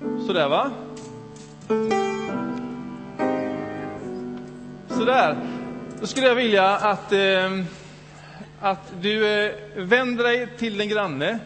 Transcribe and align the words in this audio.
Sådär 0.00 0.48
va? 0.48 0.70
Sådär. 4.88 5.36
Då 6.00 6.06
skulle 6.06 6.26
jag 6.26 6.34
vilja 6.34 6.76
att, 6.76 7.12
eh, 7.12 7.62
att 8.60 8.92
du 9.00 9.28
eh, 9.28 9.52
vänder 9.76 10.24
dig 10.24 10.48
till 10.58 10.78
din 10.78 10.88
granne 10.88 11.38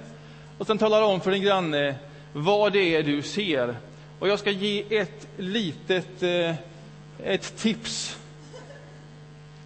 och 0.59 0.67
sen 0.67 0.79
talar 0.79 1.03
om 1.03 1.21
för 1.21 1.31
din 1.31 1.43
granne 1.43 1.95
vad 2.33 2.73
det 2.73 2.97
är 2.97 3.03
du 3.03 3.23
ser. 3.23 3.77
Och 4.19 4.29
jag 4.29 4.39
ska 4.39 4.51
ge 4.51 4.99
ett 4.99 5.29
litet 5.37 6.23
eh, 6.23 6.55
ett 7.25 7.57
tips. 7.57 8.19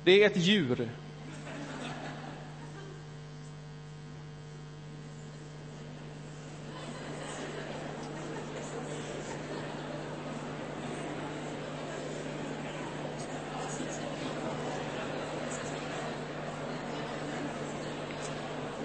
Det 0.05 0.23
är 0.23 0.27
ett 0.27 0.37
djur. 0.37 0.89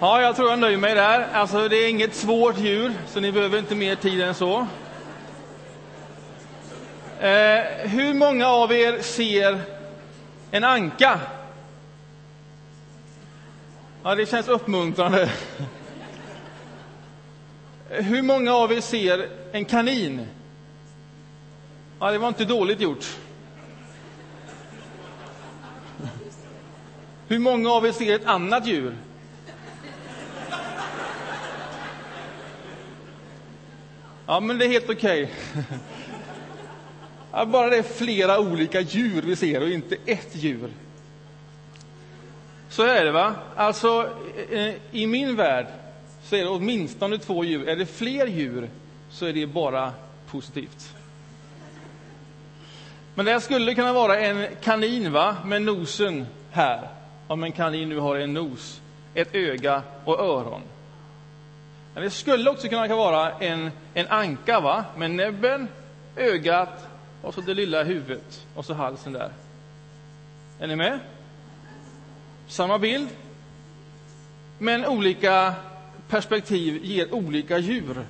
Ja, 0.04 0.22
jag 0.22 0.36
tror 0.36 0.50
jag 0.50 0.58
nöjer 0.58 0.78
mig 0.78 0.94
där. 0.94 1.28
Alltså, 1.32 1.68
det 1.68 1.76
är 1.76 1.88
inget 1.88 2.14
svårt 2.14 2.58
djur, 2.58 2.92
så 3.06 3.20
ni 3.20 3.32
behöver 3.32 3.58
inte 3.58 3.74
mer 3.74 3.94
tid 3.94 4.20
än 4.20 4.34
så. 4.34 4.66
Eh, 7.20 7.64
hur 7.88 8.14
många 8.14 8.48
av 8.48 8.72
er 8.72 9.02
ser 9.02 9.60
en 10.50 10.64
anka? 10.64 11.20
Ja, 14.02 14.14
det 14.14 14.26
känns 14.26 14.48
uppmuntrande. 14.48 15.30
Eh, 17.90 18.04
hur 18.04 18.22
många 18.22 18.54
av 18.54 18.72
er 18.72 18.80
ser 18.80 19.28
en 19.52 19.64
kanin? 19.64 20.26
Ja, 22.00 22.10
det 22.10 22.18
var 22.18 22.28
inte 22.28 22.44
dåligt 22.44 22.80
gjort. 22.80 23.04
Hur 27.28 27.38
många 27.38 27.70
av 27.70 27.86
er 27.86 27.92
ser 27.92 28.14
ett 28.14 28.26
annat 28.26 28.66
djur? 28.66 28.96
Ja, 34.26 34.40
men 34.40 34.58
det 34.58 34.64
är 34.64 34.68
helt 34.68 34.90
okej. 34.90 35.30
Okay. 37.32 37.46
Bara 37.46 37.70
det 37.70 37.76
är 37.76 37.82
flera 37.82 38.40
olika 38.40 38.80
djur 38.80 39.22
vi 39.22 39.36
ser 39.36 39.62
och 39.62 39.68
inte 39.68 39.96
ett 40.06 40.28
djur. 40.32 40.70
Så 42.68 42.82
är 42.82 43.04
det, 43.04 43.12
va? 43.12 43.34
Alltså, 43.56 44.10
eh, 44.50 44.74
i 44.90 45.06
min 45.06 45.36
värld 45.36 45.66
så 46.24 46.36
är 46.36 46.40
det 46.40 46.48
åtminstone 46.48 47.18
två 47.18 47.44
djur. 47.44 47.68
Är 47.68 47.76
det 47.76 47.86
fler 47.86 48.26
djur 48.26 48.68
så 49.10 49.26
är 49.26 49.32
det 49.32 49.46
bara 49.46 49.92
positivt. 50.26 50.94
Men 53.14 53.26
det 53.26 53.40
skulle 53.40 53.74
kunna 53.74 53.92
vara 53.92 54.20
en 54.20 54.46
kanin 54.62 55.12
va? 55.12 55.36
med 55.44 55.62
nosen 55.62 56.26
här. 56.50 56.88
Om 57.26 57.44
en 57.44 57.52
kanin 57.52 57.88
nu 57.88 57.98
har 57.98 58.16
en 58.16 58.34
nos, 58.34 58.80
ett 59.14 59.34
öga 59.34 59.82
och 60.04 60.20
öron. 60.20 60.62
Men 61.94 62.02
det 62.02 62.10
skulle 62.10 62.50
också 62.50 62.68
kunna 62.68 62.96
vara 62.96 63.32
en, 63.38 63.70
en 63.94 64.06
anka 64.08 64.60
va? 64.60 64.84
med 64.96 65.10
näbben, 65.10 65.68
ögat 66.16 66.88
och 67.22 67.34
så 67.34 67.40
det 67.40 67.54
lilla 67.54 67.82
huvudet 67.82 68.46
och 68.54 68.64
så 68.64 68.74
halsen 68.74 69.12
där. 69.12 69.30
Är 70.58 70.66
ni 70.66 70.76
med? 70.76 70.98
Samma 72.46 72.78
bild, 72.78 73.08
men 74.58 74.86
olika 74.86 75.54
perspektiv 76.08 76.84
ger 76.84 77.14
olika 77.14 77.58
djur. 77.58 78.06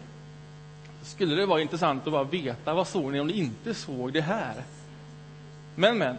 Skulle 1.03 1.35
det 1.35 1.47
vara 1.47 1.61
intressant 1.61 2.07
att 2.07 2.13
bara 2.13 2.25
veta 2.25 2.75
vad 2.75 2.89
såg 2.89 3.13
ni 3.13 3.21
om 3.21 3.27
ni 3.27 3.33
inte 3.33 3.75
såg 3.75 4.13
det 4.13 4.21
här? 4.21 4.55
Men, 5.75 5.99
men. 5.99 6.17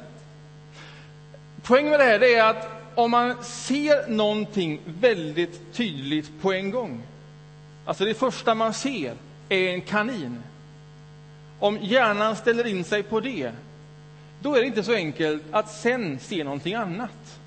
Poängen 1.63 1.89
med 1.89 1.99
det 1.99 2.03
här 2.03 2.23
är 2.23 2.43
att 2.43 2.69
om 2.95 3.11
man 3.11 3.43
ser 3.43 4.09
någonting 4.09 4.79
väldigt 4.85 5.73
tydligt 5.73 6.41
på 6.41 6.53
en 6.53 6.71
gång 6.71 7.03
Alltså 7.85 8.05
det 8.05 8.13
första 8.13 8.55
man 8.55 8.73
ser 8.73 9.13
är 9.49 9.69
en 9.69 9.81
kanin. 9.81 10.43
Om 11.59 11.77
hjärnan 11.81 12.35
ställer 12.35 12.67
in 12.67 12.83
sig 12.83 13.03
på 13.03 13.19
det, 13.19 13.51
då 14.41 14.55
är 14.55 14.61
det 14.61 14.67
inte 14.67 14.83
så 14.83 14.93
enkelt 14.93 15.43
att 15.51 15.71
sen 15.71 16.19
se 16.19 16.43
någonting 16.43 16.73
annat. 16.73 17.39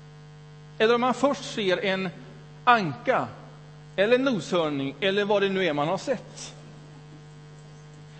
Eller 0.77 0.95
om 0.95 1.01
man 1.01 1.13
först 1.13 1.53
ser 1.53 1.85
en 1.85 2.09
anka, 2.63 3.27
eller 3.95 4.17
noshörning, 4.17 4.95
eller 4.99 5.25
vad 5.25 5.41
det 5.41 5.49
nu 5.49 5.65
är 5.65 5.73
man 5.73 5.87
har 5.87 5.97
sett. 5.97 6.55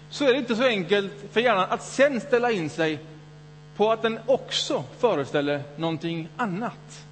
Så 0.10 0.26
är 0.26 0.34
det 0.34 0.40
inte 0.40 0.56
så 0.56 0.64
enkelt 0.64 1.14
för 1.32 1.42
hjärnan 1.42 1.68
att 1.70 1.84
sen 1.84 2.22
ställa 2.22 2.52
in 2.52 2.70
sig 2.70 3.00
på 3.76 3.92
att 3.92 4.02
den 4.02 4.20
också 4.26 4.84
föreställer 5.00 5.64
någonting 5.78 6.30
annat. 6.38 7.06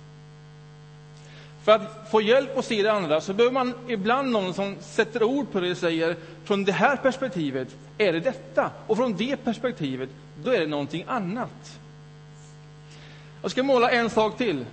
För 1.67 1.75
att 1.75 2.11
få 2.11 2.22
hjälp 2.22 2.57
att 2.57 2.66
se 2.66 2.83
det 2.83 2.91
andra 2.91 3.22
så 3.22 3.33
behöver 3.33 3.53
man 3.53 3.73
ibland 3.88 4.31
någon 4.31 4.53
som 4.53 4.75
sätter 4.79 5.23
ord 5.23 5.51
på 5.51 5.59
det 5.59 5.72
och 5.72 5.78
säger 5.78 6.16
från 6.44 6.63
det 6.63 6.72
här 6.72 6.95
perspektivet 6.95 7.75
är 7.97 8.13
det 8.13 8.19
detta 8.19 8.72
och 8.88 8.97
från 8.97 9.16
det 9.16 9.38
perspektivet 9.38 10.09
då 10.44 10.51
är 10.51 10.59
det 10.59 10.67
någonting 10.67 11.05
annat. 11.07 11.79
Jag 13.41 13.51
ska 13.51 13.63
måla 13.63 13.91
en 13.91 14.09
sak 14.09 14.38
till. 14.38 14.66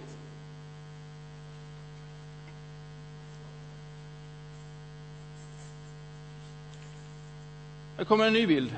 Här 7.96 8.04
kommer 8.04 8.26
en 8.26 8.32
ny 8.32 8.46
bild. 8.46 8.76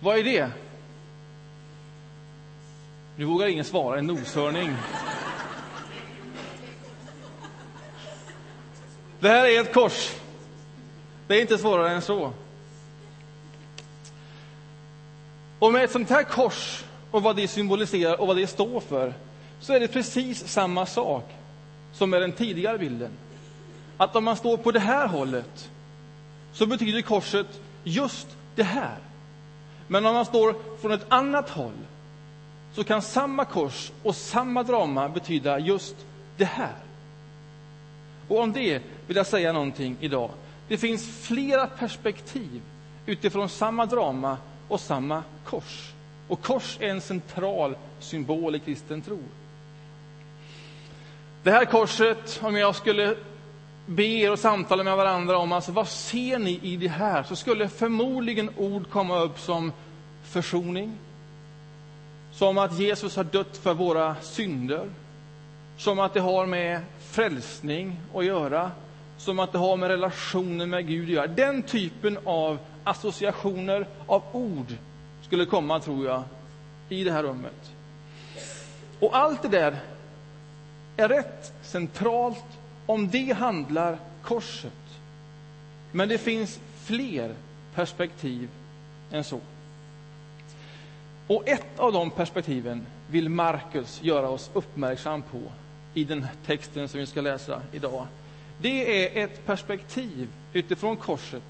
Vad 0.00 0.18
är 0.18 0.24
det? 0.24 0.50
Nu 3.16 3.24
vågar 3.24 3.46
ingen 3.46 3.64
svara. 3.64 3.98
En 3.98 4.06
noshörning. 4.06 4.76
Det 9.20 9.28
här 9.28 9.44
är 9.44 9.60
ett 9.60 9.74
kors. 9.74 10.14
Det 11.26 11.36
är 11.36 11.40
inte 11.40 11.58
svårare 11.58 11.90
än 11.90 12.02
så. 12.02 12.32
Och 15.58 15.72
med 15.72 15.84
ett 15.84 15.90
sånt 15.90 16.10
här 16.10 16.22
kors 16.22 16.84
och 17.10 17.22
vad 17.22 17.36
det 17.36 17.48
symboliserar 17.48 18.20
och 18.20 18.26
vad 18.26 18.36
det 18.36 18.46
står 18.46 18.80
för 18.80 19.14
så 19.60 19.72
är 19.72 19.80
det 19.80 19.88
precis 19.88 20.48
samma 20.48 20.86
sak 20.86 21.30
som 21.92 22.10
med 22.10 22.20
den 22.20 22.32
tidigare 22.32 22.78
bilden. 22.78 23.10
Att 23.96 24.16
om 24.16 24.24
man 24.24 24.36
står 24.36 24.56
på 24.56 24.70
det 24.70 24.80
här 24.80 25.06
hållet 25.06 25.70
så 26.52 26.66
betyder 26.66 27.02
korset 27.02 27.46
just 27.84 28.26
det 28.54 28.62
här. 28.62 28.98
Men 29.92 30.06
om 30.06 30.14
man 30.14 30.24
står 30.24 30.54
från 30.80 30.92
ett 30.92 31.06
annat 31.08 31.50
håll 31.50 31.78
så 32.72 32.84
kan 32.84 33.02
samma 33.02 33.44
kors 33.44 33.92
och 34.02 34.16
samma 34.16 34.62
drama 34.62 35.08
betyda 35.08 35.58
just 35.58 35.94
det 36.36 36.44
här. 36.44 36.74
Och 38.28 38.38
om 38.38 38.52
det 38.52 38.82
vill 39.06 39.16
jag 39.16 39.26
säga 39.26 39.52
någonting 39.52 39.96
idag. 40.00 40.30
Det 40.68 40.78
finns 40.78 41.26
flera 41.26 41.66
perspektiv 41.66 42.62
utifrån 43.06 43.48
samma 43.48 43.86
drama 43.86 44.36
och 44.68 44.80
samma 44.80 45.22
kors. 45.44 45.92
Och 46.28 46.42
kors 46.42 46.76
är 46.80 46.88
en 46.88 47.00
central 47.00 47.76
symbol 47.98 48.54
i 48.54 48.58
kristen 48.58 49.02
tro. 49.02 49.18
Det 51.42 51.50
här 51.50 51.64
korset, 51.64 52.40
om 52.42 52.56
jag 52.56 52.76
skulle 52.76 53.16
ber 53.90 54.32
och 54.32 54.38
samtalar 54.38 54.84
med 54.84 54.96
varandra 54.96 55.38
om 55.38 55.52
alltså, 55.52 55.72
vad 55.72 55.88
ser 55.88 56.38
ni 56.38 56.60
i 56.62 56.76
det 56.76 56.88
här, 56.88 57.22
så 57.22 57.36
skulle 57.36 57.68
förmodligen 57.68 58.50
ord 58.56 58.90
komma 58.90 59.20
upp 59.20 59.38
som 59.38 59.72
försoning, 60.22 60.98
som 62.32 62.58
att 62.58 62.78
Jesus 62.78 63.16
har 63.16 63.24
dött 63.24 63.56
för 63.56 63.74
våra 63.74 64.16
synder, 64.20 64.90
som 65.76 65.98
att 65.98 66.14
det 66.14 66.20
har 66.20 66.46
med 66.46 66.80
frälsning 67.00 68.00
att 68.14 68.24
göra, 68.24 68.70
som 69.18 69.38
att 69.38 69.52
det 69.52 69.58
har 69.58 69.76
med 69.76 69.88
relationen 69.88 70.70
med 70.70 70.86
Gud 70.86 71.04
att 71.04 71.14
göra. 71.14 71.26
Den 71.26 71.62
typen 71.62 72.18
av 72.24 72.58
associationer 72.84 73.86
av 74.06 74.22
ord 74.32 74.74
skulle 75.22 75.46
komma, 75.46 75.80
tror 75.80 76.06
jag, 76.06 76.22
i 76.88 77.04
det 77.04 77.12
här 77.12 77.22
rummet. 77.22 77.72
Och 79.00 79.16
allt 79.16 79.42
det 79.42 79.48
där 79.48 79.76
är 80.96 81.08
rätt 81.08 81.52
centralt 81.62 82.59
om 82.90 83.10
det 83.10 83.32
handlar 83.36 83.98
korset. 84.22 84.72
Men 85.92 86.08
det 86.08 86.18
finns 86.18 86.60
fler 86.84 87.34
perspektiv 87.74 88.48
än 89.10 89.24
så. 89.24 89.40
Och 91.26 91.48
ett 91.48 91.78
av 91.78 91.92
de 91.92 92.10
perspektiven 92.10 92.86
vill 93.10 93.28
Markus 93.28 94.02
göra 94.02 94.28
oss 94.28 94.50
uppmärksam 94.52 95.22
på 95.22 95.40
i 95.94 96.04
den 96.04 96.26
texten 96.46 96.88
som 96.88 97.00
vi 97.00 97.06
ska 97.06 97.20
läsa 97.20 97.62
idag. 97.72 98.06
Det 98.58 99.04
är 99.04 99.24
ett 99.24 99.46
perspektiv 99.46 100.28
utifrån 100.52 100.96
korset 100.96 101.42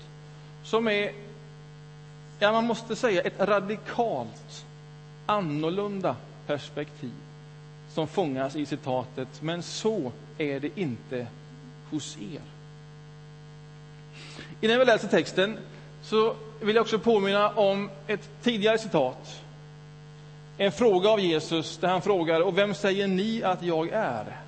som 0.63 0.89
är, 0.89 1.13
ja 2.39 2.53
man 2.53 2.67
måste 2.67 2.97
säga 2.97 3.23
ett 3.23 3.41
radikalt 3.41 4.67
annorlunda 5.27 6.17
perspektiv 6.47 7.13
som 7.95 8.09
fångas 8.09 8.57
i 8.57 8.67
citatet, 8.67 9.29
men 9.41 9.63
så 9.63 10.13
är 10.39 10.61
det 10.61 10.71
inte 10.81 11.27
hos 11.91 12.17
er. 12.35 12.43
Innan 14.61 14.79
vi 14.79 14.85
läser 14.85 15.09
texten 15.09 15.59
så 16.03 16.35
vill 16.61 16.77
jag 16.77 16.83
också 16.83 16.99
påminna 16.99 17.51
om 17.51 17.91
ett 18.07 18.29
tidigare 18.43 18.79
citat. 18.79 19.41
En 20.59 20.73
fråga 20.73 21.11
av 21.11 21.21
Jesus 21.21 21.79
där 21.79 21.89
han 21.89 22.03
frågar, 22.03 22.41
och 22.41 22.59
vem 22.59 22.75
säger 22.75 23.07
ni 23.07 23.43
att 23.43 23.63
jag 23.63 23.89
är? 23.89 24.41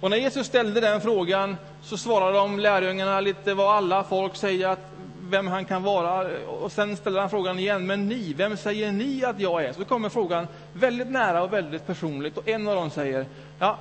Och 0.00 0.10
när 0.10 0.16
Jesus 0.16 0.46
ställde 0.46 0.80
den 0.80 1.00
frågan 1.00 1.56
så 1.82 1.98
svarade 1.98 2.38
de 2.38 2.58
lärjungarna 2.58 3.20
lite 3.20 3.54
vad 3.54 3.76
alla 3.76 4.04
folk 4.04 4.36
säger 4.36 4.68
att 4.68 4.90
vem 5.30 5.46
han 5.46 5.64
kan 5.64 5.82
vara. 5.82 6.38
Och 6.46 6.72
sen 6.72 6.96
ställer 6.96 7.20
han 7.20 7.30
frågan 7.30 7.58
igen, 7.58 7.86
men 7.86 8.08
ni, 8.08 8.32
vem 8.32 8.56
säger 8.56 8.92
ni 8.92 9.24
att 9.24 9.40
jag 9.40 9.64
är? 9.64 9.72
Så 9.72 9.84
kommer 9.84 10.08
frågan 10.08 10.46
väldigt 10.72 11.10
nära 11.10 11.42
och 11.42 11.52
väldigt 11.52 11.86
personligt 11.86 12.36
och 12.36 12.48
en 12.48 12.68
av 12.68 12.74
dem 12.74 12.90
säger, 12.90 13.26
ja, 13.58 13.78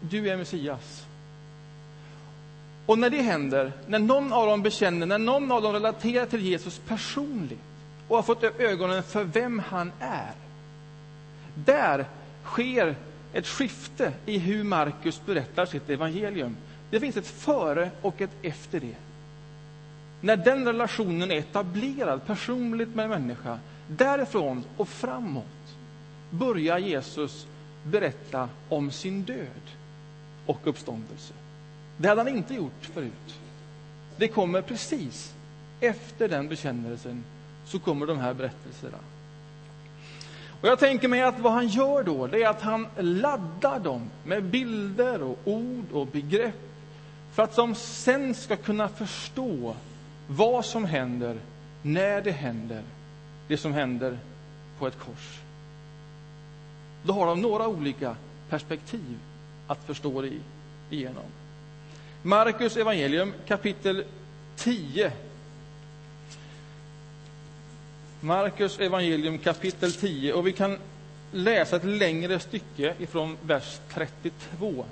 du 0.00 0.28
är 0.28 0.36
Messias. 0.36 1.06
Och 2.86 2.98
när 2.98 3.10
det 3.10 3.22
händer, 3.22 3.72
när 3.86 3.98
någon 3.98 4.32
av 4.32 4.46
dem 4.46 4.62
bekänner, 4.62 5.06
när 5.06 5.18
någon 5.18 5.52
av 5.52 5.62
dem 5.62 5.72
relaterar 5.72 6.26
till 6.26 6.40
Jesus 6.40 6.80
personligt 6.88 7.60
och 8.08 8.16
har 8.16 8.22
fått 8.22 8.44
upp 8.44 8.60
ögonen 8.60 9.02
för 9.02 9.24
vem 9.24 9.58
han 9.58 9.92
är, 10.00 10.32
där 11.54 12.06
sker 12.44 12.96
ett 13.32 13.46
skifte 13.46 14.12
i 14.26 14.38
hur 14.38 14.64
Markus 14.64 15.22
berättar 15.26 15.66
sitt 15.66 15.90
evangelium. 15.90 16.56
Det 16.90 17.00
finns 17.00 17.16
ett 17.16 17.26
före 17.26 17.90
och 18.02 18.20
ett 18.20 18.30
efter 18.42 18.80
det. 18.80 18.94
När 20.20 20.36
den 20.36 20.64
relationen 20.64 21.30
är 21.30 21.36
etablerad 21.36 22.26
personligt 22.26 22.94
med 22.94 23.04
en 23.04 23.10
människa, 23.10 23.58
därifrån 23.88 24.64
och 24.76 24.88
framåt 24.88 25.44
börjar 26.30 26.78
Jesus 26.78 27.46
berätta 27.82 28.48
om 28.68 28.90
sin 28.90 29.22
död 29.22 29.62
och 30.46 30.60
uppståndelse. 30.64 31.34
Det 31.96 32.08
hade 32.08 32.20
han 32.20 32.36
inte 32.36 32.54
gjort 32.54 32.84
förut. 32.94 33.38
Det 34.16 34.28
kommer 34.28 34.62
precis 34.62 35.34
efter 35.80 36.28
den 36.28 36.48
bekännelsen, 36.48 37.24
så 37.64 37.78
kommer 37.78 38.06
de 38.06 38.18
här 38.18 38.34
berättelserna. 38.34 38.98
Och 40.60 40.68
jag 40.68 40.78
tänker 40.78 41.08
mig 41.08 41.22
att 41.22 41.38
vad 41.38 41.52
han 41.52 41.68
gör 41.68 42.02
då, 42.02 42.26
det 42.26 42.42
är 42.42 42.48
att 42.48 42.62
han 42.62 42.86
laddar 42.98 43.78
dem 43.78 44.10
med 44.24 44.44
bilder 44.44 45.22
och 45.22 45.38
ord 45.44 45.92
och 45.92 46.06
begrepp 46.06 46.54
för 47.32 47.42
att 47.42 47.56
de 47.56 47.74
sen 47.74 48.34
ska 48.34 48.56
kunna 48.56 48.88
förstå 48.88 49.74
vad 50.26 50.64
som 50.64 50.84
händer 50.84 51.36
när 51.82 52.20
det 52.20 52.30
händer, 52.30 52.82
det 53.48 53.56
som 53.56 53.72
händer 53.72 54.18
på 54.78 54.86
ett 54.86 54.98
kors. 54.98 55.40
Då 57.02 57.12
har 57.12 57.26
de 57.26 57.42
några 57.42 57.68
olika 57.68 58.16
perspektiv 58.48 59.18
att 59.66 59.84
förstå 59.84 60.22
det 60.22 60.32
igenom. 60.90 61.24
Markus 62.22 62.76
evangelium 62.76 63.32
kapitel 63.46 64.04
10. 64.56 65.12
Markus 68.20 68.78
evangelium 68.78 69.38
kapitel 69.38 69.92
10 69.92 70.32
och 70.32 70.46
vi 70.46 70.52
kan 70.52 70.78
läsa 71.32 71.76
ett 71.76 71.84
längre 71.84 72.38
stycke 72.38 72.94
ifrån 72.98 73.36
vers 73.42 73.80
32. 73.88 74.84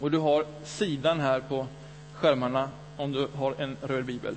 Och 0.00 0.10
du 0.10 0.18
har 0.18 0.46
sidan 0.64 1.20
här 1.20 1.40
på 1.40 1.66
skärmarna 2.14 2.70
om 2.96 3.12
du 3.12 3.28
har 3.34 3.54
en 3.58 3.76
röd 3.82 4.04
bibel. 4.04 4.36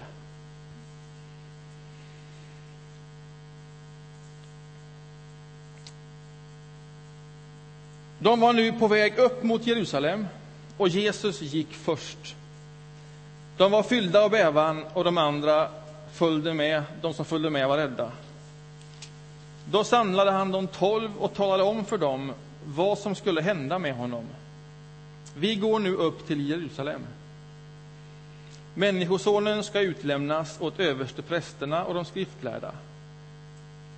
De 8.20 8.40
var 8.40 8.54
nu 8.54 8.72
på 8.72 8.88
väg 8.88 9.18
upp 9.18 9.44
mot 9.44 9.68
Jerusalem 9.68 10.28
och 10.78 10.88
Jesus 10.88 11.42
gick 11.42 11.74
först. 11.74 12.36
De 13.58 13.72
var 13.72 13.84
fyllda 13.84 14.24
av 14.24 14.30
bävan 14.30 14.84
och 14.94 15.04
de 15.04 15.18
andra 15.18 15.70
följde 16.14 16.54
med. 16.54 16.84
De 17.02 17.14
som 17.14 17.26
följde 17.26 17.50
med 17.50 17.68
var 17.68 17.78
rädda. 17.78 18.12
Då 19.72 19.84
samlade 19.84 20.32
han 20.32 20.52
de 20.52 20.68
tolv 20.68 21.18
och 21.18 21.34
talade 21.34 21.64
om 21.64 21.86
för 21.86 21.98
dem 21.98 22.34
vad 22.66 22.98
som 22.98 23.16
skulle 23.16 23.42
hända 23.42 23.80
med 23.80 23.96
honom. 23.96 24.26
Vi 25.36 25.56
går 25.56 25.80
nu 25.80 25.96
upp 25.96 26.28
till 26.28 26.50
Jerusalem. 26.50 27.02
Människosonen 28.78 29.64
ska 29.64 29.82
utlämnas 29.82 30.62
åt 30.62 30.80
översteprästerna 30.80 31.86
och 31.86 31.94
de 31.94 32.06
skriftlärda. 32.06 32.72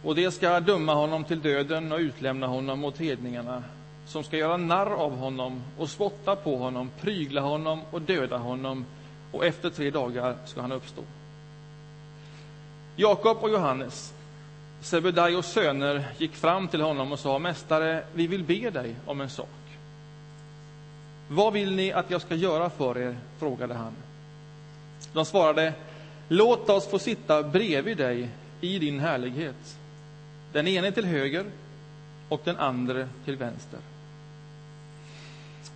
Och 0.03 0.15
de 0.15 0.31
ska 0.31 0.59
döma 0.59 0.93
honom 0.93 1.23
till 1.23 1.41
döden 1.41 1.91
och 1.91 1.99
utlämna 1.99 2.47
honom 2.47 2.85
åt 2.85 2.97
hedningarna 2.97 3.63
som 4.05 4.23
ska 4.23 4.37
göra 4.37 4.57
narr 4.57 4.91
av 4.91 5.17
honom 5.17 5.61
och 5.77 5.89
spotta 5.89 6.35
på 6.35 6.57
honom, 6.57 6.91
prygla 7.01 7.41
honom 7.41 7.81
och 7.91 8.01
döda 8.01 8.37
honom 8.37 8.85
och 9.31 9.45
efter 9.45 9.69
tre 9.69 9.91
dagar 9.91 10.35
ska 10.45 10.61
han 10.61 10.71
uppstå. 10.71 11.01
Jakob 12.95 13.37
och 13.41 13.49
Johannes, 13.49 14.13
Sebedaios 14.81 15.51
söner, 15.51 16.05
gick 16.17 16.35
fram 16.35 16.67
till 16.67 16.81
honom 16.81 17.11
och 17.11 17.19
sa 17.19 17.39
Mästare, 17.39 18.03
vi 18.13 18.27
vill 18.27 18.43
be 18.43 18.69
dig 18.69 18.95
om 19.05 19.21
en 19.21 19.29
sak. 19.29 19.47
Vad 21.27 21.53
vill 21.53 21.75
ni 21.75 21.91
att 21.91 22.11
jag 22.11 22.21
ska 22.21 22.35
göra 22.35 22.69
för 22.69 22.97
er? 22.97 23.17
frågade 23.39 23.73
han. 23.73 23.93
De 25.13 25.25
svarade 25.25 25.73
Låt 26.27 26.69
oss 26.69 26.87
få 26.87 26.99
sitta 26.99 27.43
bredvid 27.43 27.97
dig 27.97 28.29
i 28.61 28.79
din 28.79 28.99
härlighet, 28.99 29.77
den 30.53 30.67
ene 30.67 30.91
till 30.91 31.05
höger 31.05 31.45
och 32.29 32.41
den 32.43 32.57
andra 32.57 33.07
till 33.25 33.35
vänster. 33.35 33.79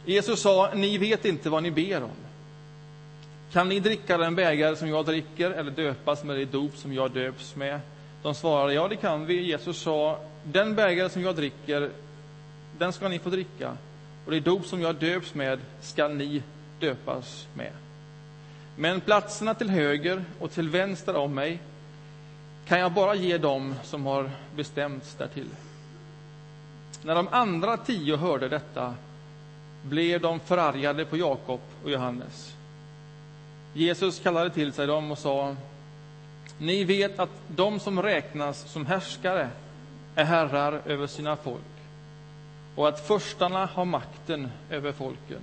Jesus 0.05 0.41
sa, 0.41 0.71
ni 0.73 0.97
vet 0.97 1.25
inte 1.25 1.49
vad 1.49 1.63
ni 1.63 1.71
ber 1.71 2.03
om. 2.03 2.09
Kan 3.51 3.69
ni 3.69 3.79
dricka 3.79 4.17
den 4.17 4.35
bägare 4.35 4.75
som 4.75 4.89
jag 4.89 5.05
dricker 5.05 5.51
eller 5.51 5.71
döpas 5.71 6.23
med 6.23 6.35
det 6.35 6.45
dop 6.45 6.77
som 6.77 6.93
jag 6.93 7.11
döps 7.11 7.55
med? 7.55 7.79
De 8.23 8.35
svarade, 8.35 8.73
ja 8.73 8.87
det 8.87 8.95
kan 8.95 9.25
vi. 9.25 9.41
Jesus 9.41 9.77
sa, 9.77 10.19
den 10.43 10.75
bägare 10.75 11.09
som 11.09 11.21
jag 11.21 11.35
dricker, 11.35 11.89
den 12.77 12.93
ska 12.93 13.07
ni 13.07 13.19
få 13.19 13.29
dricka. 13.29 13.77
Och 14.25 14.31
det 14.31 14.39
dop 14.39 14.65
som 14.65 14.81
jag 14.81 14.95
döps 14.95 15.33
med 15.33 15.59
ska 15.81 16.07
ni 16.07 16.43
döpas 16.79 17.47
med. 17.53 17.71
Men 18.81 19.01
platserna 19.01 19.53
till 19.53 19.69
höger 19.69 20.23
och 20.39 20.51
till 20.51 20.69
vänster 20.69 21.15
om 21.15 21.33
mig 21.35 21.59
kan 22.67 22.79
jag 22.79 22.91
bara 22.93 23.15
ge 23.15 23.37
dem 23.37 23.75
som 23.83 24.05
har 24.05 24.29
bestämts 24.55 25.15
därtill. 25.15 25.49
När 27.03 27.15
de 27.15 27.27
andra 27.31 27.77
tio 27.77 28.17
hörde 28.17 28.49
detta 28.49 28.95
blev 29.83 30.21
de 30.21 30.39
förargade 30.39 31.05
på 31.05 31.17
Jakob 31.17 31.59
och 31.83 31.91
Johannes. 31.91 32.55
Jesus 33.73 34.19
kallade 34.19 34.49
till 34.49 34.73
sig 34.73 34.87
dem 34.87 35.11
och 35.11 35.17
sa 35.17 35.55
Ni 36.57 36.83
vet 36.83 37.19
att 37.19 37.41
de 37.47 37.79
som 37.79 38.01
räknas 38.01 38.71
som 38.71 38.85
härskare 38.85 39.49
är 40.15 40.25
herrar 40.25 40.81
över 40.85 41.07
sina 41.07 41.35
folk 41.35 41.61
och 42.75 42.87
att 42.87 43.07
förstarna 43.07 43.65
har 43.65 43.85
makten 43.85 44.51
över 44.69 44.91
folken. 44.91 45.41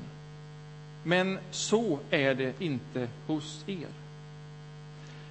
Men 1.03 1.39
så 1.51 1.99
är 2.11 2.35
det 2.35 2.63
inte 2.63 3.09
hos 3.27 3.65
er. 3.67 3.89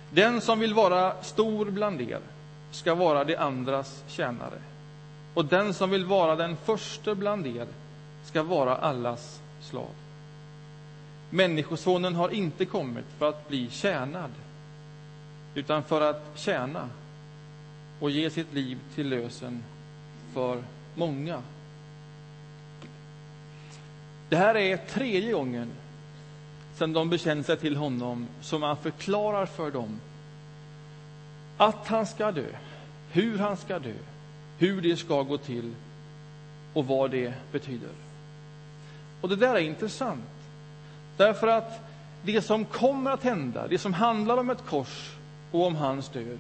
Den 0.10 0.42
som 0.42 0.60
vill 0.60 0.74
vara 0.74 1.24
stor 1.24 1.66
bland 1.66 2.02
er 2.02 2.20
ska 2.72 2.96
vara 2.96 3.24
de 3.24 3.36
andras 3.36 4.04
tjänare 4.08 4.62
och 5.34 5.46
den 5.46 5.74
som 5.74 5.90
vill 5.90 6.06
vara 6.06 6.36
den 6.36 6.58
första 6.58 7.16
bland 7.16 7.48
er 7.48 7.68
ska 8.24 8.44
vara 8.44 8.76
allas 8.76 9.42
slav. 9.62 9.90
Människosonen 11.30 12.16
har 12.16 12.30
inte 12.30 12.66
kommit 12.66 13.06
för 13.18 13.30
att 13.30 13.48
bli 13.48 13.70
tjänad 13.70 14.32
utan 15.56 15.84
för 15.84 16.02
att 16.02 16.32
tjäna 16.36 16.90
och 18.00 18.12
ge 18.12 18.30
sitt 18.30 18.54
liv 18.54 18.80
till 18.96 19.10
lösen 19.10 19.64
för 20.34 20.64
många. 20.96 21.42
Det 24.30 24.36
här 24.36 24.58
är 24.58 24.78
tredje 24.78 25.32
gången 25.32 25.72
sedan 26.76 26.94
de 26.94 27.10
bekänner 27.10 27.44
sig 27.44 27.58
till 27.58 27.76
honom 27.76 28.28
som 28.42 28.64
han 28.64 28.78
förklarar 28.78 29.46
för 29.46 29.72
dem 29.72 30.00
att 31.58 31.88
han 31.88 32.06
ska 32.06 32.32
dö, 32.32 32.46
hur 33.12 33.38
han 33.38 33.58
ska 33.58 33.80
dö, 33.80 33.94
hur 34.58 34.82
det 34.82 34.98
ska 34.98 35.24
gå 35.24 35.38
till 35.38 35.74
och 36.74 36.88
vad 36.88 37.12
det 37.12 37.34
betyder. 37.52 37.90
Och 39.22 39.30
det 39.30 39.36
där 39.36 39.56
är 39.56 39.60
intressant. 39.60 40.26
Därför 41.18 41.48
att 41.48 41.90
det 42.22 42.42
som 42.42 42.66
kommer 42.66 43.12
att 43.12 43.24
hända, 43.24 43.68
det 43.68 43.78
som 43.78 43.94
handlar 43.94 44.38
om 44.38 44.50
ett 44.50 44.66
kors 44.66 45.16
och 45.52 45.66
om 45.66 45.76
hans 45.76 46.10
död, 46.10 46.40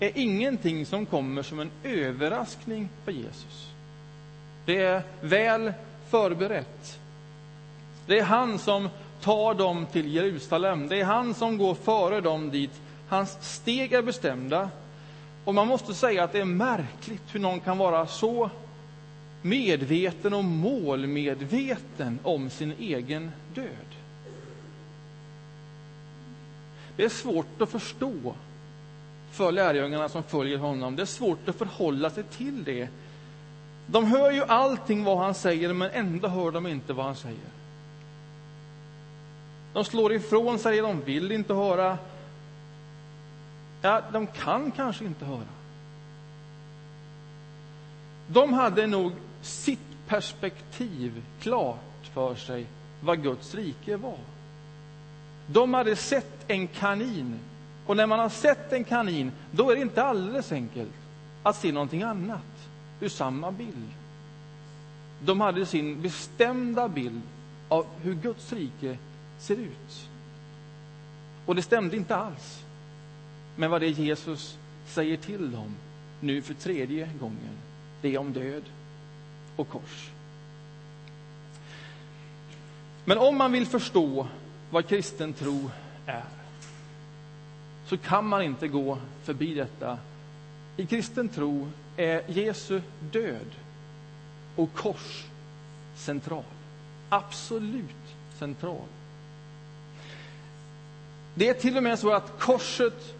är 0.00 0.10
ingenting 0.14 0.86
som 0.86 1.06
kommer 1.06 1.42
som 1.42 1.60
en 1.60 1.70
överraskning 1.84 2.88
för 3.04 3.12
Jesus. 3.12 3.70
Det 4.64 4.82
är 4.82 5.02
väl 5.20 5.72
förberett. 6.08 7.00
Det 8.06 8.18
är 8.18 8.24
han 8.24 8.58
som 8.58 8.88
tar 9.20 9.54
dem 9.54 9.86
till 9.92 10.14
Jerusalem. 10.14 10.88
Det 10.88 11.00
är 11.00 11.04
han 11.04 11.34
som 11.34 11.58
går 11.58 11.74
före 11.74 12.20
dem 12.20 12.50
dit. 12.50 12.80
Hans 13.08 13.38
steg 13.40 13.92
är 13.92 14.02
bestämda. 14.02 14.70
Och 15.44 15.54
man 15.54 15.68
måste 15.68 15.94
säga 15.94 16.24
att 16.24 16.32
det 16.32 16.40
är 16.40 16.44
märkligt 16.44 17.22
hur 17.32 17.40
någon 17.40 17.60
kan 17.60 17.78
vara 17.78 18.06
så 18.06 18.50
medveten 19.42 20.34
och 20.34 20.44
målmedveten 20.44 22.18
om 22.22 22.50
sin 22.50 22.72
egen 22.78 23.30
död. 23.54 23.66
Det 26.96 27.04
är 27.04 27.08
svårt 27.08 27.62
att 27.62 27.70
förstå 27.70 28.34
för 29.30 29.52
lärjungarna 29.52 30.08
som 30.08 30.22
följer 30.22 30.58
honom. 30.58 30.96
Det 30.96 31.02
är 31.02 31.06
svårt 31.06 31.48
att 31.48 31.56
förhålla 31.56 32.10
sig 32.10 32.24
till 32.24 32.64
det. 32.64 32.88
De 33.86 34.04
hör 34.04 34.30
ju 34.30 34.44
allting 34.44 35.04
vad 35.04 35.18
han 35.18 35.34
säger, 35.34 35.72
men 35.72 35.90
ändå 35.90 36.28
hör 36.28 36.50
de 36.50 36.66
inte 36.66 36.92
vad 36.92 37.06
han 37.06 37.16
säger. 37.16 37.50
De 39.72 39.84
slår 39.84 40.12
ifrån 40.12 40.58
sig, 40.58 40.80
de 40.80 41.00
vill 41.00 41.32
inte 41.32 41.54
höra. 41.54 41.98
Ja, 43.82 44.02
de 44.12 44.26
kan 44.26 44.70
kanske 44.70 45.04
inte 45.04 45.24
höra. 45.24 45.46
De 48.26 48.52
hade 48.52 48.86
nog 48.86 49.12
sitt 49.42 50.06
perspektiv 50.06 51.22
klart 51.40 52.10
för 52.14 52.34
sig 52.34 52.66
vad 53.00 53.22
Guds 53.22 53.54
rike 53.54 53.96
var. 53.96 54.18
De 55.46 55.74
hade 55.74 55.96
sett 55.96 56.50
en 56.50 56.66
kanin. 56.66 57.38
Och 57.86 57.96
när 57.96 58.06
man 58.06 58.18
har 58.18 58.28
sett 58.28 58.72
en 58.72 58.84
kanin, 58.84 59.32
då 59.50 59.70
är 59.70 59.76
det 59.76 59.82
inte 59.82 60.02
alldeles 60.02 60.52
enkelt 60.52 60.92
att 61.42 61.56
se 61.56 61.72
någonting 61.72 62.02
annat 62.02 62.55
ur 63.00 63.08
samma 63.08 63.52
bild. 63.52 63.88
De 65.20 65.40
hade 65.40 65.66
sin 65.66 66.02
bestämda 66.02 66.88
bild 66.88 67.20
av 67.68 67.86
hur 68.02 68.14
Guds 68.14 68.52
rike 68.52 68.98
ser 69.38 69.56
ut. 69.56 70.08
Och 71.46 71.54
det 71.54 71.62
stämde 71.62 71.96
inte 71.96 72.16
alls 72.16 72.64
med 73.56 73.70
vad 73.70 73.80
det 73.80 73.88
Jesus 73.88 74.58
säger 74.86 75.16
till 75.16 75.52
dem 75.52 75.74
nu 76.20 76.42
för 76.42 76.54
tredje 76.54 77.10
gången. 77.20 77.58
Det 78.00 78.14
är 78.14 78.18
om 78.18 78.32
död 78.32 78.62
och 79.56 79.68
kors. 79.68 80.10
Men 83.04 83.18
om 83.18 83.38
man 83.38 83.52
vill 83.52 83.66
förstå 83.66 84.26
vad 84.70 84.88
kristen 84.88 85.32
tro 85.32 85.70
är 86.06 86.24
så 87.86 87.96
kan 87.96 88.26
man 88.26 88.42
inte 88.42 88.68
gå 88.68 88.98
förbi 89.22 89.54
detta. 89.54 89.98
I 90.76 90.86
kristen 90.86 91.28
tro 91.28 91.68
är 91.96 92.22
Jesu 92.26 92.80
död 93.00 93.54
och 94.56 94.74
kors 94.74 95.24
central. 95.94 96.44
Absolut 97.08 98.16
central. 98.38 98.86
Det 101.34 101.48
är 101.48 101.54
till 101.54 101.76
och 101.76 101.82
med 101.82 101.98
så 101.98 102.12
att 102.12 102.40
korset, 102.40 103.14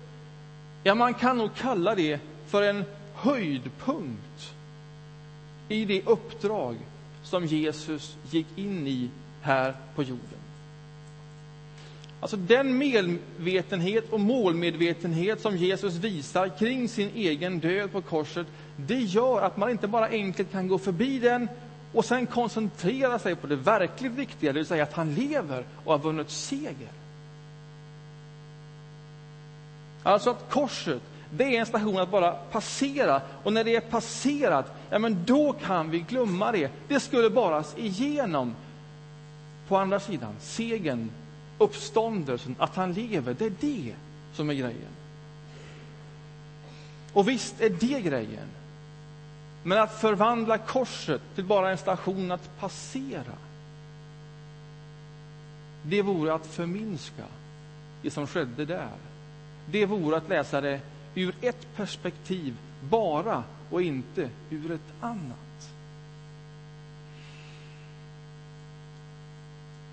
ja 0.82 0.94
man 0.94 1.14
kan 1.14 1.38
nog 1.38 1.54
kalla 1.54 1.94
det 1.94 2.20
för 2.46 2.62
en 2.62 2.84
höjdpunkt 3.14 4.54
i 5.68 5.84
det 5.84 6.02
uppdrag 6.06 6.76
som 7.22 7.46
Jesus 7.46 8.16
gick 8.30 8.46
in 8.56 8.86
i 8.86 9.10
här 9.42 9.76
på 9.94 10.02
jorden. 10.02 10.35
Alltså 12.20 12.36
den 12.36 12.78
medvetenhet 12.78 14.12
och 14.12 14.20
målmedvetenhet 14.20 15.40
som 15.40 15.56
Jesus 15.56 15.94
visar 15.94 16.58
kring 16.58 16.88
sin 16.88 17.10
egen 17.14 17.58
död 17.58 17.92
på 17.92 18.02
korset, 18.02 18.46
det 18.76 19.00
gör 19.00 19.42
att 19.42 19.56
man 19.56 19.70
inte 19.70 19.88
bara 19.88 20.08
enkelt 20.08 20.52
kan 20.52 20.68
gå 20.68 20.78
förbi 20.78 21.18
den 21.18 21.48
och 21.92 22.04
sen 22.04 22.26
koncentrera 22.26 23.18
sig 23.18 23.34
på 23.34 23.46
det 23.46 23.56
verkligt 23.56 24.12
viktiga, 24.12 24.52
det 24.52 24.58
vill 24.58 24.66
säga 24.66 24.82
att 24.82 24.92
han 24.92 25.14
lever 25.14 25.64
och 25.84 25.92
har 25.92 25.98
vunnit 25.98 26.30
seger. 26.30 26.88
Alltså 30.02 30.30
att 30.30 30.50
korset, 30.50 31.02
det 31.30 31.44
är 31.44 31.60
en 31.60 31.66
station 31.66 31.98
att 31.98 32.10
bara 32.10 32.32
passera. 32.32 33.20
Och 33.42 33.52
när 33.52 33.64
det 33.64 33.76
är 33.76 33.80
passerat, 33.80 34.72
ja 34.90 34.98
men 34.98 35.24
då 35.24 35.52
kan 35.52 35.90
vi 35.90 35.98
glömma 35.98 36.52
det. 36.52 36.70
Det 36.88 37.00
skulle 37.00 37.30
bara 37.30 37.64
igenom. 37.76 38.54
På 39.68 39.76
andra 39.76 40.00
sidan, 40.00 40.34
segern, 40.40 41.10
uppståndelsen, 41.58 42.56
att 42.58 42.76
han 42.76 42.92
lever, 42.92 43.34
det 43.34 43.46
är 43.46 43.52
det 43.60 43.94
som 44.32 44.50
är 44.50 44.54
grejen. 44.54 44.92
Och 47.12 47.28
visst 47.28 47.60
är 47.60 47.70
det 47.70 48.00
grejen. 48.00 48.48
Men 49.62 49.78
att 49.78 50.00
förvandla 50.00 50.58
korset 50.58 51.22
till 51.34 51.44
bara 51.44 51.70
en 51.70 51.78
station 51.78 52.30
att 52.30 52.58
passera, 52.58 53.32
det 55.82 56.02
vore 56.02 56.34
att 56.34 56.46
förminska 56.46 57.24
det 58.02 58.10
som 58.10 58.26
skedde 58.26 58.64
där 58.64 58.90
det 59.66 59.86
vore 59.86 60.16
att 60.16 60.28
läsa 60.28 60.60
det 60.60 60.80
ur 61.14 61.34
ett 61.40 61.76
perspektiv 61.76 62.56
bara 62.80 63.44
och 63.70 63.82
inte 63.82 64.30
ur 64.50 64.70
ett 64.70 64.92
annat. 65.00 65.70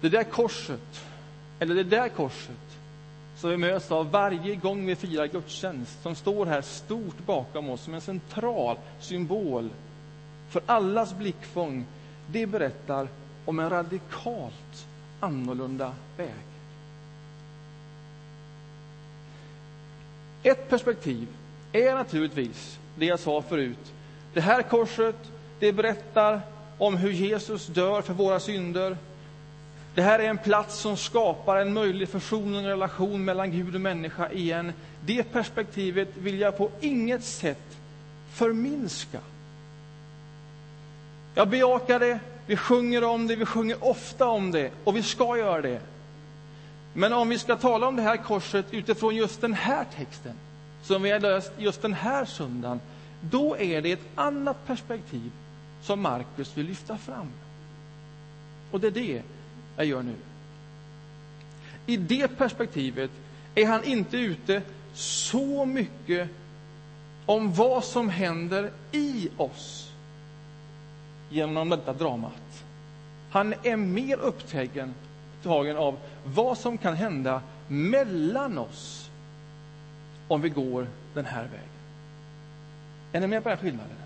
Det 0.01 0.09
där 0.09 0.23
korset, 0.23 1.05
eller 1.59 1.75
det 1.75 1.83
där 1.83 2.09
korset 2.09 2.79
som 3.37 3.49
vi 3.49 3.57
möts 3.57 3.91
av 3.91 4.11
varje 4.11 4.55
gång 4.55 4.85
vi 4.85 4.95
firar 4.95 5.27
gudstjänst, 5.27 6.01
som 6.01 6.15
står 6.15 6.45
här 6.45 6.61
stort 6.61 7.25
bakom 7.25 7.69
oss 7.69 7.81
som 7.81 7.93
en 7.93 8.01
central 8.01 8.77
symbol 8.99 9.69
för 10.49 10.61
allas 10.65 11.13
blickfång, 11.13 11.85
det 12.27 12.45
berättar 12.45 13.07
om 13.45 13.59
en 13.59 13.69
radikalt 13.69 14.87
annorlunda 15.19 15.93
väg. 16.17 16.29
Ett 20.43 20.69
perspektiv 20.69 21.27
är 21.71 21.95
naturligtvis 21.95 22.79
det 22.95 23.05
jag 23.05 23.19
sa 23.19 23.41
förut. 23.41 23.93
Det 24.33 24.41
här 24.41 24.61
korset, 24.61 25.15
det 25.59 25.73
berättar 25.73 26.41
om 26.77 26.97
hur 26.97 27.11
Jesus 27.11 27.67
dör 27.67 28.01
för 28.01 28.13
våra 28.13 28.39
synder. 28.39 28.97
Det 29.95 30.01
här 30.01 30.19
är 30.19 30.29
en 30.29 30.37
plats 30.37 30.75
som 30.75 30.97
skapar 30.97 31.57
en 31.57 31.73
möjlig 31.73 32.09
försoning 32.09 32.55
och 32.55 32.63
relation 32.63 33.25
mellan 33.25 33.51
Gud 33.51 33.75
och 33.75 33.81
människa 33.81 34.31
igen. 34.31 34.73
Det 35.05 35.23
perspektivet 35.23 36.17
vill 36.17 36.39
jag 36.39 36.57
på 36.57 36.69
inget 36.81 37.23
sätt 37.23 37.77
förminska. 38.31 39.19
Jag 41.35 41.49
bejakar 41.49 41.99
det, 41.99 42.19
vi 42.45 42.57
sjunger 42.57 43.03
om 43.03 43.27
det, 43.27 43.35
vi 43.35 43.45
sjunger 43.45 43.83
ofta 43.83 44.27
om 44.27 44.51
det 44.51 44.71
och 44.83 44.95
vi 44.95 45.03
ska 45.03 45.37
göra 45.37 45.61
det. 45.61 45.81
Men 46.93 47.13
om 47.13 47.29
vi 47.29 47.39
ska 47.39 47.55
tala 47.55 47.87
om 47.87 47.95
det 47.95 48.01
här 48.01 48.17
korset 48.17 48.65
utifrån 48.71 49.15
just 49.15 49.41
den 49.41 49.53
här 49.53 49.85
texten, 49.95 50.33
som 50.83 51.01
vi 51.01 51.11
har 51.11 51.19
löst 51.19 51.51
just 51.57 51.81
den 51.81 51.93
här 51.93 52.25
söndagen, 52.25 52.79
då 53.21 53.57
är 53.57 53.81
det 53.81 53.91
ett 53.91 54.07
annat 54.15 54.67
perspektiv 54.67 55.31
som 55.81 56.01
Markus 56.01 56.57
vill 56.57 56.65
lyfta 56.65 56.97
fram. 56.97 57.27
Och 58.71 58.79
det 58.79 58.87
är 58.87 58.91
det 58.91 59.21
jag 59.75 59.85
gör 59.85 60.03
nu. 60.03 60.15
I 61.85 61.97
det 61.97 62.27
perspektivet 62.27 63.11
är 63.55 63.65
han 63.65 63.83
inte 63.83 64.17
ute 64.17 64.61
så 64.93 65.65
mycket 65.65 66.29
om 67.25 67.53
vad 67.53 67.83
som 67.83 68.09
händer 68.09 68.71
i 68.91 69.29
oss 69.37 69.91
genom 71.29 71.69
detta 71.69 71.93
dramat. 71.93 72.63
Han 73.29 73.53
är 73.63 73.75
mer 73.75 74.17
upptagen 74.17 74.93
upptagen 75.43 75.77
av 75.77 75.97
vad 76.25 76.57
som 76.57 76.77
kan 76.77 76.95
hända 76.95 77.41
mellan 77.67 78.57
oss 78.57 79.09
om 80.27 80.41
vi 80.41 80.49
går 80.49 80.87
den 81.13 81.25
här 81.25 81.43
vägen. 81.43 81.69
Är 83.11 83.19
ni 83.19 83.27
med 83.27 83.43
på 83.43 83.49
den 83.49 83.57
skillnaden? 83.57 84.02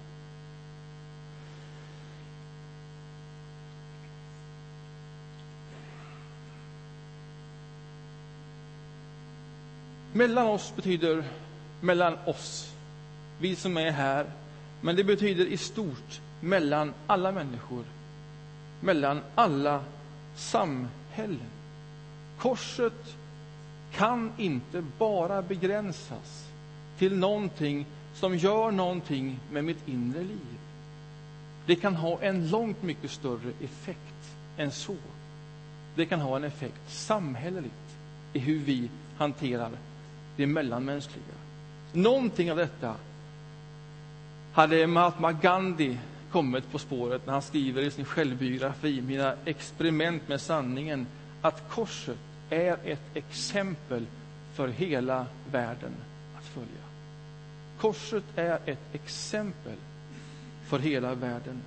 Mellan 10.17 10.47
oss 10.47 10.73
betyder 10.75 11.23
mellan 11.81 12.17
oss, 12.25 12.73
vi 13.39 13.55
som 13.55 13.77
är 13.77 13.91
här. 13.91 14.25
Men 14.81 14.95
det 14.95 15.03
betyder 15.03 15.45
i 15.45 15.57
stort 15.57 16.21
mellan 16.41 16.93
alla 17.07 17.31
människor, 17.31 17.83
mellan 18.81 19.21
alla 19.35 19.83
samhällen. 20.35 21.49
Korset 22.37 23.15
kan 23.91 24.33
inte 24.37 24.83
bara 24.97 25.41
begränsas 25.41 26.47
till 26.97 27.17
någonting 27.17 27.85
som 28.13 28.37
gör 28.37 28.71
någonting 28.71 29.39
med 29.51 29.63
mitt 29.63 29.87
inre 29.87 30.23
liv. 30.23 30.57
Det 31.65 31.75
kan 31.75 31.95
ha 31.95 32.21
en 32.21 32.49
långt 32.49 32.83
mycket 32.83 33.11
större 33.11 33.51
effekt 33.61 34.35
än 34.57 34.71
så. 34.71 34.95
Det 35.95 36.05
kan 36.05 36.19
ha 36.21 36.35
en 36.35 36.43
effekt 36.43 36.91
samhälleligt 36.91 37.97
i 38.33 38.39
hur 38.39 38.59
vi 38.59 38.89
hanterar 39.17 39.71
det 40.37 40.47
mellanmänskliga. 40.47 41.25
Någonting 41.93 42.51
av 42.51 42.57
detta 42.57 42.95
hade 44.53 44.87
Mahatma 44.87 45.31
Gandhi 45.31 45.97
kommit 46.31 46.71
på 46.71 46.79
spåret 46.79 47.25
när 47.25 47.33
han 47.33 47.41
skriver 47.41 47.81
i 47.81 47.91
sin 47.91 48.05
självbiografi, 48.05 49.01
Mina 49.01 49.35
experiment 49.45 50.27
med 50.27 50.41
sanningen, 50.41 51.07
att 51.41 51.69
korset 51.69 52.17
är 52.49 52.77
ett 52.85 53.15
exempel 53.15 54.05
för 54.53 54.67
hela 54.67 55.25
världen 55.51 55.91
att 56.37 56.45
följa. 56.45 56.87
Korset 57.77 58.23
är 58.35 58.59
ett 58.65 58.93
exempel 58.93 59.75
för 60.67 60.79
hela 60.79 61.13
världen 61.13 61.61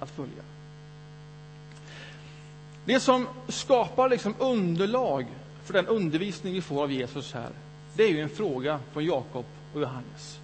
att 0.00 0.10
följa. 0.10 0.42
Det 2.84 3.00
som 3.00 3.26
skapar 3.48 4.08
liksom 4.08 4.34
underlag 4.38 5.26
för 5.64 5.72
den 5.72 5.86
undervisning 5.86 6.52
vi 6.52 6.62
får 6.62 6.82
av 6.82 6.92
Jesus 6.92 7.32
här, 7.34 7.50
det 7.98 8.04
är 8.04 8.08
ju 8.08 8.20
en 8.20 8.28
fråga 8.28 8.80
från 8.92 9.04
Jakob 9.04 9.44
och 9.74 9.80
Johannes. 9.80 10.40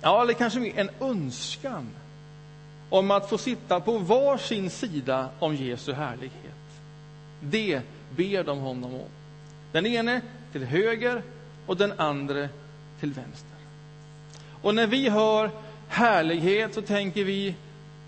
Ja, 0.00 0.22
eller 0.22 0.32
kanske 0.32 0.60
mer 0.60 0.78
en 0.78 0.90
önskan 1.00 1.90
om 2.90 3.10
att 3.10 3.28
få 3.28 3.38
sitta 3.38 3.80
på 3.80 3.98
var 3.98 4.38
sin 4.38 4.70
sida 4.70 5.28
om 5.38 5.54
Jesu 5.54 5.92
härlighet. 5.92 6.80
Det 7.40 7.80
ber 8.16 8.44
de 8.44 8.58
honom 8.58 8.94
om. 8.94 9.08
Den 9.72 9.86
ene 9.86 10.20
till 10.52 10.64
höger 10.64 11.22
och 11.66 11.76
den 11.76 11.92
andra 12.00 12.48
till 13.00 13.12
vänster. 13.12 13.58
Och 14.62 14.74
när 14.74 14.86
vi 14.86 15.08
hör 15.08 15.50
härlighet 15.88 16.74
så 16.74 16.82
tänker 16.82 17.24
vi, 17.24 17.54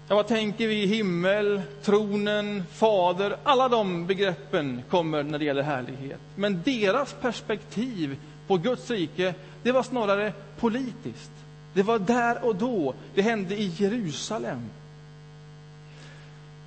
ja, 0.08 0.14
vad 0.14 0.26
tänker 0.26 0.66
vi? 0.68 0.86
Himmel, 0.86 1.62
tronen, 1.82 2.64
fader, 2.72 3.36
alla 3.42 3.68
de 3.68 4.06
begreppen 4.06 4.82
kommer 4.90 5.22
när 5.22 5.38
det 5.38 5.44
gäller 5.44 5.62
härlighet. 5.62 6.20
Men 6.34 6.62
deras 6.64 7.12
perspektiv 7.12 8.16
på 8.46 8.56
Guds 8.56 8.90
rike, 8.90 9.34
det 9.62 9.72
var 9.72 9.82
snarare 9.82 10.32
politiskt. 10.58 11.30
Det 11.72 11.82
var 11.82 11.98
där 11.98 12.44
och 12.44 12.56
då. 12.56 12.94
Det 13.14 13.22
hände 13.22 13.56
i 13.56 13.66
Jerusalem. 13.76 14.68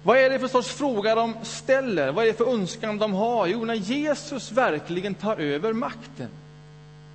Vad 0.03 0.17
är 0.17 0.29
det 0.29 0.39
för 0.39 0.47
sorts 0.47 0.73
fråga 0.73 1.15
de 1.15 1.35
ställer? 1.43 2.11
Vad 2.11 2.23
är 2.23 2.27
det 2.27 2.37
för 2.37 2.53
önskan 2.53 2.97
de 2.97 3.13
har? 3.13 3.47
Jo, 3.47 3.65
när 3.65 3.73
Jesus 3.73 4.51
verkligen 4.51 5.13
tar 5.15 5.37
över 5.37 5.73
makten. 5.73 6.29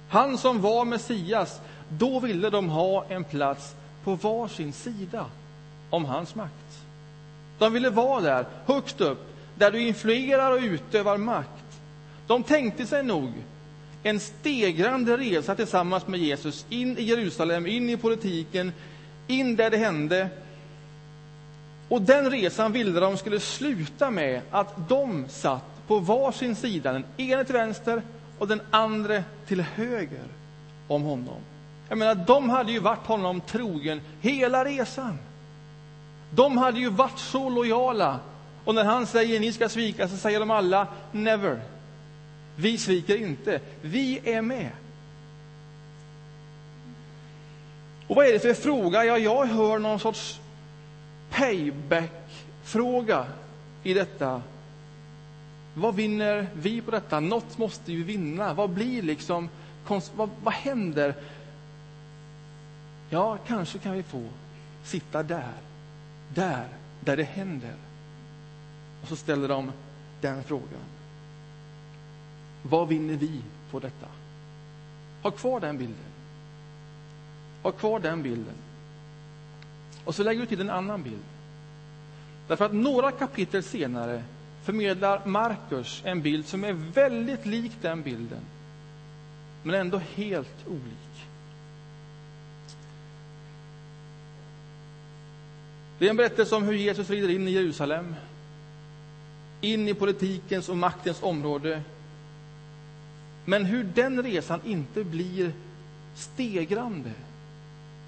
Han 0.08 0.38
som 0.38 0.60
var 0.60 0.84
Messias, 0.84 1.60
då 1.88 2.20
ville 2.20 2.50
de 2.50 2.68
ha 2.68 3.04
en 3.08 3.24
plats 3.24 3.74
på 4.04 4.14
var 4.14 4.48
sin 4.48 4.72
sida 4.72 5.26
om 5.94 6.04
hans 6.04 6.34
makt. 6.34 6.84
De 7.58 7.72
ville 7.72 7.90
vara 7.90 8.20
där, 8.20 8.46
högst 8.66 9.00
upp, 9.00 9.34
där 9.54 9.70
du 9.70 9.80
influerar 9.80 10.50
och 10.50 10.60
utövar 10.62 11.16
makt. 11.16 11.80
De 12.26 12.42
tänkte 12.42 12.86
sig 12.86 13.02
nog 13.02 13.32
en 14.02 14.20
stegrande 14.20 15.16
resa 15.16 15.54
tillsammans 15.54 16.06
med 16.06 16.20
Jesus 16.20 16.66
in 16.68 16.98
i 16.98 17.02
Jerusalem, 17.02 17.66
in 17.66 17.90
i 17.90 17.96
politiken, 17.96 18.72
in 19.26 19.56
där 19.56 19.70
det 19.70 19.76
hände. 19.76 20.28
Och 21.88 22.02
den 22.02 22.30
resan 22.30 22.72
ville 22.72 23.00
de 23.00 23.16
skulle 23.16 23.40
sluta 23.40 24.10
med 24.10 24.40
att 24.50 24.88
de 24.88 25.24
satt 25.28 25.86
på 25.86 25.98
var 25.98 26.32
sin 26.32 26.56
sida, 26.56 26.92
den 26.92 27.04
ene 27.16 27.44
till 27.44 27.54
vänster 27.54 28.02
och 28.38 28.48
den 28.48 28.60
andra 28.70 29.22
till 29.46 29.60
höger 29.60 30.24
om 30.88 31.02
honom. 31.02 31.40
Jag 31.88 31.98
menar, 31.98 32.14
de 32.14 32.50
hade 32.50 32.72
ju 32.72 32.78
varit 32.78 33.06
honom 33.06 33.40
trogen 33.40 34.00
hela 34.20 34.64
resan. 34.64 35.18
De 36.34 36.58
hade 36.58 36.78
ju 36.78 36.90
varit 36.90 37.18
så 37.18 37.50
lojala. 37.50 38.20
Och 38.64 38.74
när 38.74 38.84
han 38.84 39.06
säger 39.06 39.40
ni 39.40 39.52
ska 39.52 39.68
svika 39.68 40.08
så 40.08 40.16
säger 40.16 40.40
de 40.40 40.50
alla 40.50 40.86
never. 41.12 41.60
Vi 42.56 42.78
sviker 42.78 43.16
inte. 43.16 43.60
Vi 43.82 44.20
är 44.24 44.42
med. 44.42 44.70
Och 48.06 48.16
vad 48.16 48.26
är 48.26 48.32
det 48.32 48.38
för 48.38 48.54
fråga? 48.54 49.04
Ja, 49.04 49.18
jag 49.18 49.46
hör 49.46 49.78
någon 49.78 50.00
sorts 50.00 50.40
payback-fråga 51.30 53.26
i 53.82 53.94
detta. 53.94 54.42
Vad 55.74 55.94
vinner 55.94 56.46
vi 56.54 56.80
på 56.80 56.90
detta? 56.90 57.20
Något 57.20 57.58
måste 57.58 57.92
ju 57.92 58.04
vinna. 58.04 58.54
Vad 58.54 58.70
blir 58.70 59.02
liksom, 59.02 59.48
vad, 60.14 60.30
vad 60.42 60.54
händer? 60.54 61.14
Ja, 63.10 63.38
kanske 63.46 63.78
kan 63.78 63.92
vi 63.92 64.02
få 64.02 64.22
sitta 64.84 65.22
där, 65.22 65.52
där, 66.34 66.68
där 67.00 67.16
det 67.16 67.24
händer. 67.24 67.74
Och 69.02 69.08
så 69.08 69.16
ställer 69.16 69.48
de 69.48 69.72
den 70.20 70.44
frågan. 70.44 70.84
Vad 72.62 72.88
vinner 72.88 73.14
vi 73.14 73.42
på 73.70 73.80
detta? 73.80 74.06
Ha 75.22 75.30
kvar 75.30 75.60
den 75.60 75.78
bilden. 75.78 76.12
Ha 77.62 77.72
kvar 77.72 78.00
den 78.00 78.22
bilden. 78.22 78.54
Och 80.04 80.14
så 80.14 80.22
lägger 80.22 80.40
du 80.40 80.46
till 80.46 80.60
en 80.60 80.70
annan 80.70 81.02
bild. 81.02 81.24
Därför 82.48 82.64
att 82.64 82.72
några 82.72 83.10
kapitel 83.10 83.62
senare 83.62 84.22
förmedlar 84.62 85.26
Markus 85.26 86.02
en 86.04 86.22
bild 86.22 86.46
som 86.46 86.64
är 86.64 86.72
väldigt 86.72 87.46
lik 87.46 87.72
den 87.80 88.02
bilden, 88.02 88.40
men 89.62 89.74
ändå 89.74 89.98
helt 89.98 90.66
olik. 90.66 91.28
Det 95.98 96.06
är 96.06 96.10
en 96.10 96.16
berättelse 96.16 96.54
om 96.54 96.64
hur 96.64 96.74
Jesus 96.74 97.10
rider 97.10 97.30
in 97.30 97.48
i 97.48 97.50
Jerusalem, 97.50 98.14
in 99.60 99.88
i 99.88 99.94
politikens 99.94 100.68
och 100.68 100.76
maktens 100.76 101.22
område 101.22 101.82
men 103.44 103.64
hur 103.64 103.84
den 103.84 104.22
resan 104.22 104.60
inte 104.64 105.04
blir 105.04 105.52
stegrande, 106.14 107.10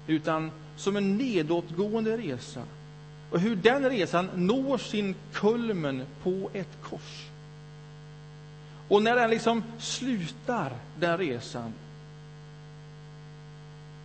utan 0.07 0.51
som 0.75 0.95
en 0.95 1.17
nedåtgående 1.17 2.17
resa. 2.17 2.63
Och 3.31 3.39
hur 3.39 3.55
den 3.55 3.89
resan 3.89 4.29
når 4.35 4.77
sin 4.77 5.15
kulmen 5.33 6.03
på 6.23 6.49
ett 6.53 6.77
kors. 6.81 7.25
Och 8.87 9.01
när 9.03 9.15
den 9.15 9.29
liksom 9.29 9.63
slutar, 9.79 10.71
den 10.99 11.17
resan, 11.17 11.73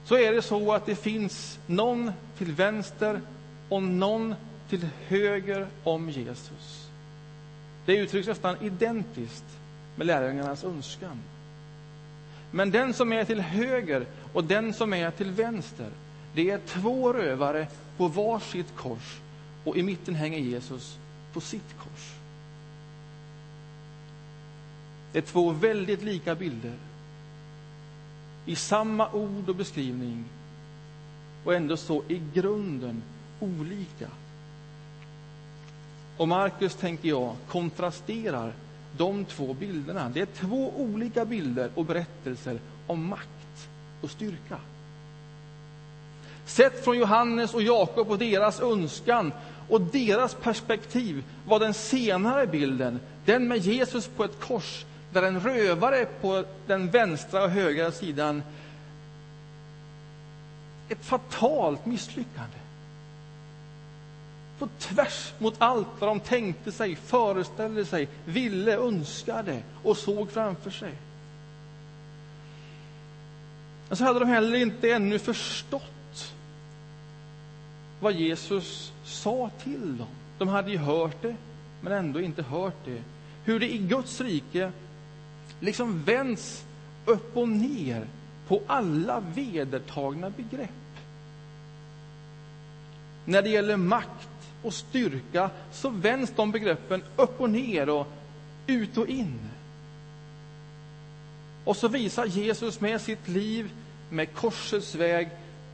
så 0.05 0.17
är 0.17 0.33
det 0.33 0.43
så 0.43 0.73
att 0.73 0.87
det 0.87 0.95
finns 0.95 1.59
någon 1.67 2.13
till 2.39 2.53
vänster 2.53 3.21
och 3.73 3.83
någon 3.83 4.35
till 4.69 4.89
höger 5.07 5.67
om 5.85 6.11
Jesus. 6.11 6.89
Det 7.87 7.97
uttrycks 7.97 8.29
nästan 8.29 8.57
identiskt 8.61 9.45
med 9.97 10.07
lärjungarnas 10.07 10.65
önskan. 10.65 11.19
Men 12.51 12.71
den 12.71 12.95
som 12.95 13.13
är 13.13 13.25
till 13.25 13.41
höger 13.41 14.07
och 14.33 14.45
den 14.45 14.75
som 14.75 14.93
är 14.93 15.11
till 15.11 15.31
vänster, 15.31 15.91
det 16.35 16.51
är 16.51 16.59
två 16.67 17.13
rövare 17.13 17.67
på 17.97 18.09
var 18.09 18.39
sitt 18.39 18.77
kors 18.77 19.21
och 19.65 19.77
i 19.77 19.83
mitten 19.83 20.15
hänger 20.15 20.39
Jesus 20.39 20.99
på 21.33 21.41
sitt 21.41 21.79
kors. 21.79 22.15
Det 25.13 25.19
är 25.19 25.23
två 25.23 25.51
väldigt 25.51 26.03
lika 26.03 26.35
bilder 26.35 26.75
i 28.47 28.57
samma 28.57 29.13
ord 29.13 29.49
och 29.49 29.57
beskrivning 29.57 30.25
och 31.45 31.55
ändå 31.55 31.77
så 31.77 32.03
i 32.09 32.23
grunden 32.35 33.03
olika. 33.43 34.09
Och 36.17 36.29
Markus, 36.29 36.75
tänker 36.75 37.09
jag, 37.09 37.37
kontrasterar 37.49 38.53
de 38.97 39.25
två 39.25 39.55
bilderna. 39.55 40.11
Det 40.15 40.21
är 40.21 40.27
två 40.27 40.73
olika 40.77 41.25
bilder 41.25 41.71
och 41.75 41.85
berättelser 41.85 42.59
om 42.87 43.07
makt 43.07 43.69
och 44.01 44.11
styrka. 44.11 44.57
Sett 46.47 46.85
från 46.85 46.99
Johannes 46.99 47.55
och 47.55 47.63
Jakob 47.63 48.11
och 48.11 48.19
deras 48.19 48.61
önskan 48.61 49.33
och 49.69 49.81
deras 49.81 50.35
perspektiv 50.35 51.25
var 51.47 51.59
den 51.59 51.75
senare 51.75 52.47
bilden, 52.47 53.01
den 53.25 53.49
med 53.49 53.59
Jesus 53.59 54.07
på 54.07 54.25
ett 54.25 54.41
kors, 54.41 54.85
där 55.13 55.23
en 55.23 55.41
rövare 55.41 56.07
på 56.21 56.45
den 56.67 56.91
vänstra 56.91 57.45
och 57.45 57.51
högra 57.51 57.93
sidan, 57.93 58.43
ett 60.89 61.05
fatalt 61.05 61.87
misslyckande 61.87 62.62
på 64.63 64.69
tvärs 64.79 65.33
mot 65.39 65.55
allt 65.59 65.89
vad 65.99 66.11
de 66.11 66.21
tänkte 66.21 66.73
sig, 66.73 66.97
föreställde 66.97 67.85
sig, 67.85 68.09
ville, 68.25 68.77
önskade 68.77 69.63
och 69.83 69.97
såg 69.97 70.31
framför 70.31 70.71
sig. 70.71 70.93
Men 73.89 73.97
så 73.97 74.05
hade 74.05 74.19
de 74.19 74.29
heller 74.29 74.57
inte 74.57 74.91
ännu 74.91 75.19
förstått 75.19 76.35
vad 78.01 78.13
Jesus 78.13 78.93
sa 79.05 79.51
till 79.63 79.97
dem. 79.99 80.09
De 80.39 80.49
hade 80.49 80.71
ju 80.71 80.77
hört 80.77 81.23
det, 81.23 81.37
men 81.81 81.93
ändå 81.93 82.21
inte 82.21 82.43
hört 82.43 82.85
det. 82.85 83.03
Hur 83.45 83.61
det 83.61 83.75
i 83.75 83.79
Guds 83.79 84.21
rike 84.21 84.73
liksom 85.61 86.03
vänds 86.03 86.65
upp 87.07 87.37
och 87.37 87.49
ner 87.49 88.07
på 88.49 88.63
alla 88.67 89.21
vedertagna 89.21 90.31
begrepp. 90.31 90.71
När 93.25 93.43
det 93.43 93.49
gäller 93.49 93.77
makt 93.77 94.29
och 94.63 94.75
styrka 94.75 95.51
så 95.73 95.89
vänds 95.89 96.33
de 96.37 96.51
begreppen 96.51 97.03
upp 97.17 97.41
och 97.41 97.51
ner 97.51 97.89
och 97.89 98.07
ut 98.67 98.99
och 98.99 99.07
in. 99.07 99.39
Och 101.65 101.77
så 101.77 101.89
visar 101.89 102.25
Jesus 102.25 102.81
med 102.81 103.01
sitt 103.01 103.29
liv, 103.29 103.71
med 104.11 104.35
korsets 104.35 104.95
väg, 104.95 105.29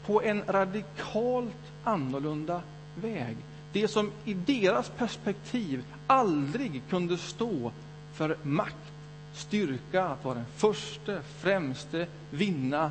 på 0.06 0.22
en 0.22 0.42
radikalt 0.46 1.72
annorlunda 1.84 2.62
väg. 2.94 3.36
Det 3.72 3.88
som 3.88 4.12
i 4.24 4.34
deras 4.34 4.88
perspektiv 4.88 5.84
aldrig 6.06 6.82
kunde 6.90 7.18
stå 7.18 7.72
för 8.14 8.36
makt, 8.42 8.92
styrka, 9.32 10.04
att 10.04 10.24
vara 10.24 10.34
den 10.34 10.46
första, 10.56 11.22
främste, 11.22 12.06
vinna, 12.30 12.90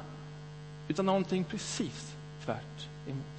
utan 0.87 1.05
någonting 1.05 1.43
precis 1.43 2.15
tvärt 2.45 2.87
emot. 3.07 3.36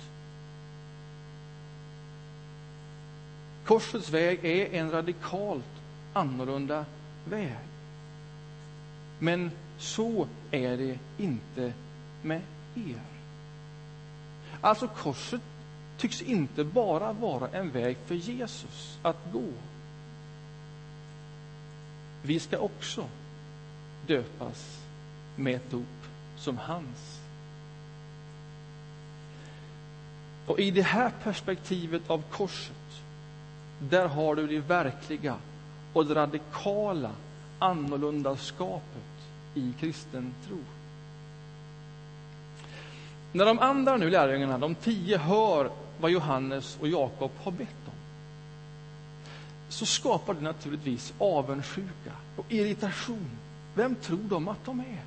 Korsets 3.69 4.11
väg 4.11 4.45
är 4.45 4.75
en 4.75 4.91
radikalt 4.91 5.65
annorlunda 6.13 6.85
väg. 7.25 7.59
Men 9.19 9.51
så 9.79 10.29
är 10.51 10.77
det 10.77 10.99
inte 11.19 11.73
med 12.23 12.43
er. 12.75 13.01
Alltså, 14.61 14.89
korset 14.89 15.41
tycks 15.99 16.23
inte 16.23 16.65
bara 16.65 17.13
vara 17.13 17.49
en 17.49 17.71
väg 17.71 17.97
för 18.07 18.15
Jesus 18.15 18.99
att 19.03 19.33
gå. 19.33 19.53
Vi 22.23 22.41
ska 22.41 22.59
också 22.59 23.09
döpas 24.07 24.81
med 25.37 25.55
ett 25.55 25.71
dop 25.71 26.07
som 26.37 26.59
hans. 26.59 27.21
Och 30.47 30.61
i 30.61 30.71
det 30.71 30.83
här 30.83 31.13
perspektivet 31.23 32.11
av 32.11 32.23
korset, 32.31 32.78
där 33.79 34.09
har 34.09 34.35
du 34.35 34.47
det 34.47 34.59
verkliga 34.59 35.37
och 35.93 36.07
det 36.07 36.15
radikala 36.15 37.11
annorlundaskapet 37.59 39.03
i 39.55 39.75
kristen 39.81 40.35
tro. 40.47 40.59
När 43.33 43.47
de 43.47 43.59
andra 43.59 43.97
nu 43.97 44.11
lärjungarna, 44.11 44.59
de 44.59 44.75
tio, 44.75 45.19
hör 45.19 45.71
vad 46.01 46.11
Johannes 46.11 46.79
och 46.81 46.89
Jakob 46.89 47.31
har 47.43 47.53
bett 47.53 47.87
om 47.87 47.93
så 49.69 49.87
skapar 49.87 50.35
det 50.35 50.41
naturligtvis 50.41 51.15
avundsjuka 51.19 52.13
och 52.37 52.45
irritation. 52.49 53.31
Vem 53.75 53.95
tror 53.95 54.25
de 54.29 54.49
att 54.49 54.65
de 54.65 54.81
är? 54.81 55.03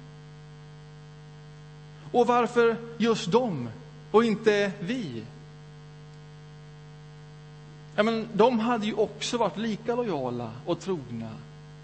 Och 2.12 2.28
varför 2.28 2.76
just 2.98 3.32
de 3.32 3.70
och 4.12 4.24
inte 4.24 4.72
vi? 4.80 5.24
Ja, 8.02 8.06
men 8.06 8.28
de 8.34 8.60
hade 8.60 8.86
ju 8.86 8.94
också 8.94 9.38
varit 9.38 9.58
lika 9.58 9.96
lojala 9.96 10.52
och 10.66 10.80
trogna. 10.80 11.30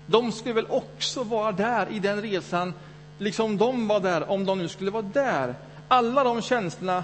De 0.07 0.31
skulle 0.31 0.53
väl 0.53 0.65
också 0.69 1.23
vara 1.23 1.51
där 1.51 1.87
i 1.91 1.99
den 1.99 2.21
resan, 2.21 2.73
liksom 3.17 3.57
de 3.57 3.87
var 3.87 3.99
där, 3.99 4.29
om 4.29 4.45
de 4.45 4.57
nu 4.57 4.67
skulle 4.67 4.91
vara 4.91 5.01
där. 5.13 5.55
Alla 5.87 6.23
de 6.23 6.41
känslorna 6.41 7.03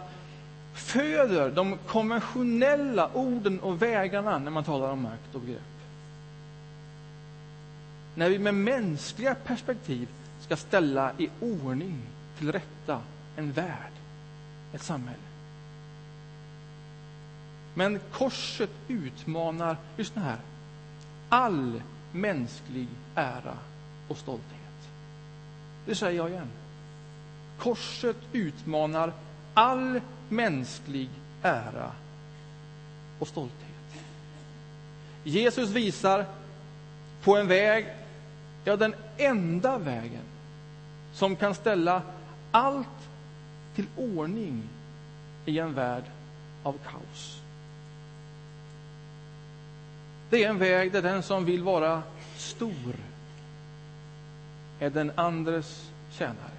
föder 0.74 1.52
de 1.52 1.78
konventionella 1.88 3.10
orden 3.14 3.60
och 3.60 3.82
vägarna 3.82 4.40
när 4.40 4.52
man 4.52 4.64
talar 4.64 4.90
om 4.90 5.02
makt 5.02 5.36
och 5.36 5.42
begrepp. 5.42 5.62
När 8.16 8.30
vi 8.30 8.40
med 8.40 8.56
mänskliga 8.56 9.36
perspektiv 9.36 10.08
ska 10.42 10.56
ställa 10.56 11.12
i 11.18 11.30
ordning 11.40 12.02
till 12.38 12.52
rätta 12.52 13.00
en 13.36 13.52
värld, 13.52 13.94
ett 14.74 14.84
samhälle. 14.84 15.33
Men 17.74 18.00
korset 18.12 18.70
utmanar, 18.88 19.78
lyssna 19.98 20.22
här, 20.22 20.38
all 21.30 21.82
mänsklig 22.12 22.88
ära 23.16 23.58
och 24.08 24.18
stolthet. 24.18 24.60
Det 25.86 25.96
säger 25.96 26.18
jag 26.18 26.30
igen. 26.30 26.50
Korset 27.60 28.18
utmanar 28.32 29.14
all 29.54 30.02
mänsklig 30.30 31.10
ära 31.42 31.92
och 33.20 33.28
stolthet. 33.28 33.60
Jesus 35.24 35.70
visar 35.70 36.26
på 37.24 37.38
en 37.38 37.48
väg, 37.48 37.88
ja, 38.64 38.76
den 38.76 38.96
enda 39.18 39.78
vägen 39.78 40.24
som 41.14 41.36
kan 41.36 41.56
ställa 41.56 42.02
allt 42.52 42.88
till 43.76 43.86
ordning 43.98 44.64
i 45.46 45.60
en 45.60 45.74
värld 45.74 46.04
av 46.64 46.78
kaos. 46.86 47.43
Det 50.34 50.44
är 50.44 50.50
en 50.50 50.60
väg 50.60 50.92
där 50.92 51.02
den 51.02 51.24
som 51.24 51.46
vill 51.46 51.64
vara 51.64 52.04
stor 52.38 52.96
är 54.80 54.90
den 54.90 55.12
andres 55.16 55.90
tjänare. 56.12 56.58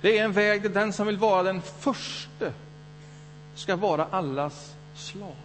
Det 0.00 0.18
är 0.18 0.24
en 0.24 0.32
väg 0.32 0.62
där 0.62 0.68
den 0.68 0.92
som 0.92 1.06
vill 1.06 1.16
vara 1.16 1.42
den 1.42 1.62
förste 1.62 2.52
ska 3.54 3.76
vara 3.76 4.04
allas 4.04 4.74
slav. 4.94 5.36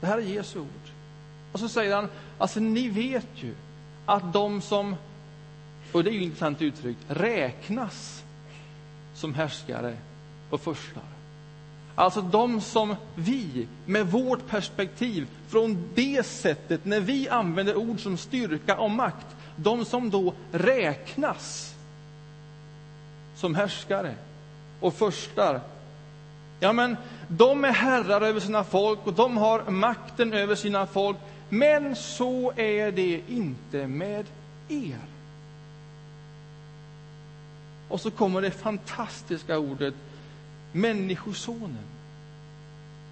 Det 0.00 0.06
här 0.06 0.18
är 0.18 0.22
Jesu 0.22 0.58
ord. 0.58 0.90
Och 1.52 1.60
så 1.60 1.68
säger 1.68 1.94
han, 1.94 2.08
alltså 2.38 2.60
ni 2.60 2.88
vet 2.88 3.28
ju 3.34 3.54
att 4.06 4.32
de 4.32 4.60
som, 4.60 4.96
och 5.92 6.04
det 6.04 6.10
är 6.10 6.14
ju 6.14 6.22
intressant 6.22 6.62
uttryckt, 6.62 7.00
räknas 7.08 8.24
som 9.14 9.34
härskare 9.34 9.96
och 10.50 10.60
förstar. 10.60 11.19
Alltså 12.00 12.20
de 12.22 12.60
som 12.60 12.96
vi, 13.14 13.68
med 13.86 14.06
vårt 14.06 14.46
perspektiv, 14.46 15.26
från 15.48 15.88
det 15.94 16.26
sättet, 16.26 16.84
när 16.84 17.00
vi 17.00 17.28
använder 17.28 17.76
ord 17.76 18.00
som 18.00 18.16
styrka 18.16 18.78
och 18.78 18.90
makt, 18.90 19.26
de 19.56 19.84
som 19.84 20.10
då 20.10 20.34
räknas 20.52 21.74
som 23.36 23.54
härskare 23.54 24.14
och 24.80 24.94
förstar. 24.94 25.60
Ja, 26.60 26.72
men 26.72 26.96
de 27.28 27.64
är 27.64 27.72
herrar 27.72 28.20
över 28.20 28.40
sina 28.40 28.64
folk 28.64 29.06
och 29.06 29.14
de 29.14 29.36
har 29.36 29.70
makten 29.70 30.32
över 30.32 30.54
sina 30.54 30.86
folk. 30.86 31.16
Men 31.48 31.96
så 31.96 32.52
är 32.56 32.92
det 32.92 33.22
inte 33.28 33.86
med 33.86 34.26
er. 34.68 34.98
Och 37.88 38.00
så 38.00 38.10
kommer 38.10 38.42
det 38.42 38.50
fantastiska 38.50 39.58
ordet 39.58 39.94
Människosonen. 40.72 41.89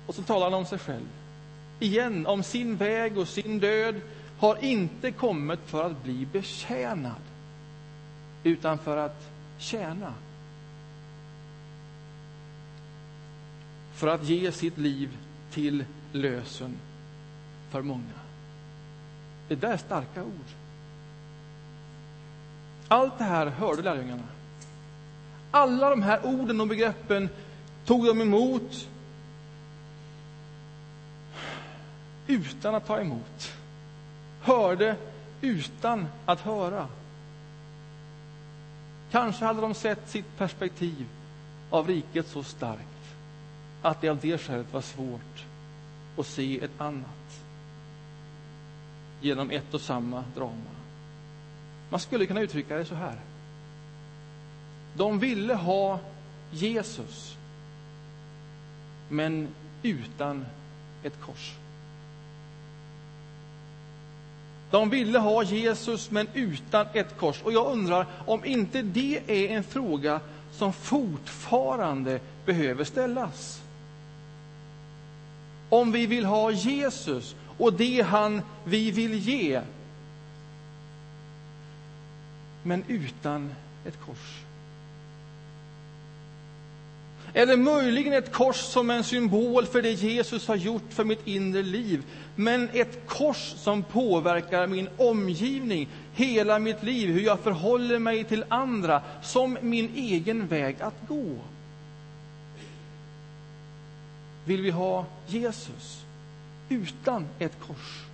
Och 0.08 0.14
så 0.14 0.22
talar 0.22 0.44
han 0.44 0.54
om 0.54 0.66
sig 0.66 0.78
själv. 0.78 1.08
Igen, 1.78 2.26
om 2.26 2.42
sin 2.42 2.76
väg 2.76 3.18
och 3.18 3.28
sin 3.28 3.58
död 3.60 4.00
har 4.38 4.64
inte 4.64 5.10
kommit 5.10 5.60
för 5.66 5.84
att 5.84 6.02
bli 6.02 6.26
betjänad, 6.26 7.22
utan 8.42 8.78
för 8.78 8.96
att 8.96 9.30
tjäna. 9.58 10.14
För 13.92 14.06
att 14.06 14.24
ge 14.24 14.52
sitt 14.52 14.78
liv 14.78 15.16
till 15.50 15.84
lösen 16.12 16.76
för 17.70 17.82
många. 17.82 18.18
Det 19.48 19.54
där 19.54 19.72
är 19.72 19.76
starka 19.76 20.24
ord. 20.24 20.48
Allt 22.88 23.18
det 23.18 23.24
här 23.24 23.46
hörde 23.46 23.82
lärjungarna. 23.82 24.28
Alla 25.50 25.90
de 25.90 26.02
här 26.02 26.26
orden 26.26 26.60
och 26.60 26.66
begreppen 26.66 27.28
tog 27.84 28.06
de 28.06 28.20
emot 28.20 28.88
utan 32.28 32.74
att 32.74 32.86
ta 32.86 33.00
emot. 33.00 33.52
Hörde 34.40 34.96
utan 35.40 36.08
att 36.26 36.40
höra. 36.40 36.88
Kanske 39.10 39.44
hade 39.44 39.60
de 39.60 39.74
sett 39.74 40.08
sitt 40.08 40.36
perspektiv 40.36 41.06
av 41.70 41.86
riket 41.88 42.28
så 42.28 42.42
starkt 42.42 42.82
att 43.82 44.00
det 44.00 44.08
av 44.08 44.18
det 44.18 44.38
skälet 44.38 44.72
var 44.72 44.80
svårt 44.80 45.44
att 46.16 46.26
se 46.26 46.64
ett 46.64 46.80
annat 46.80 47.40
genom 49.20 49.50
ett 49.50 49.74
och 49.74 49.80
samma 49.80 50.24
drama. 50.34 50.70
Man 51.90 52.00
skulle 52.00 52.26
kunna 52.26 52.40
uttrycka 52.40 52.76
det 52.76 52.84
så 52.84 52.94
här. 52.94 53.20
De 54.94 55.18
ville 55.18 55.54
ha 55.54 56.00
Jesus, 56.50 57.36
men 59.08 59.48
utan 59.82 60.46
ett 61.02 61.20
kors. 61.20 61.54
De 64.70 64.90
ville 64.90 65.18
ha 65.18 65.42
Jesus, 65.42 66.10
men 66.10 66.28
utan 66.34 66.86
ett 66.92 67.16
kors. 67.18 67.42
Och 67.42 67.52
jag 67.52 67.72
undrar 67.72 68.06
om 68.26 68.44
inte 68.44 68.82
det 68.82 69.20
är 69.26 69.56
en 69.56 69.64
fråga 69.64 70.20
som 70.52 70.72
fortfarande 70.72 72.20
behöver 72.44 72.84
ställas. 72.84 73.62
Om 75.68 75.92
vi 75.92 76.06
vill 76.06 76.24
ha 76.24 76.50
Jesus 76.50 77.34
och 77.58 77.72
det 77.72 78.00
han 78.00 78.42
vi 78.64 78.90
vill 78.90 79.14
ge, 79.14 79.60
men 82.62 82.84
utan 82.88 83.54
ett 83.84 84.00
kors. 84.06 84.47
Eller 87.34 87.56
möjligen 87.56 88.12
ett 88.12 88.32
kors 88.32 88.56
som 88.56 88.90
en 88.90 89.04
symbol 89.04 89.66
för 89.66 89.82
det 89.82 89.92
Jesus 89.92 90.48
har 90.48 90.56
gjort 90.56 90.92
för 90.92 91.04
mitt 91.04 91.26
inre 91.26 91.62
liv. 91.62 92.02
Men 92.34 92.68
ett 92.72 93.06
kors 93.06 93.54
som 93.56 93.82
påverkar 93.82 94.66
min 94.66 94.88
omgivning, 94.96 95.88
hela 96.14 96.58
mitt 96.58 96.82
liv, 96.82 97.08
hur 97.08 97.20
jag 97.20 97.40
förhåller 97.40 97.98
mig 97.98 98.24
till 98.24 98.44
andra, 98.48 99.02
som 99.22 99.58
min 99.62 99.92
egen 99.94 100.46
väg 100.46 100.76
att 100.80 101.08
gå. 101.08 101.36
Vill 104.44 104.62
vi 104.62 104.70
ha 104.70 105.06
Jesus 105.26 106.04
utan 106.68 107.26
ett 107.38 107.56
kors? 107.66 108.04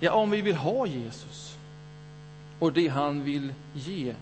Ja, 0.00 0.12
om 0.12 0.30
vi 0.30 0.40
vill 0.40 0.56
ha 0.56 0.86
Jesus 0.86 1.55
och 2.58 2.72
det 2.72 2.88
han 2.88 3.24
vill 3.24 3.54
ge, 3.74 4.14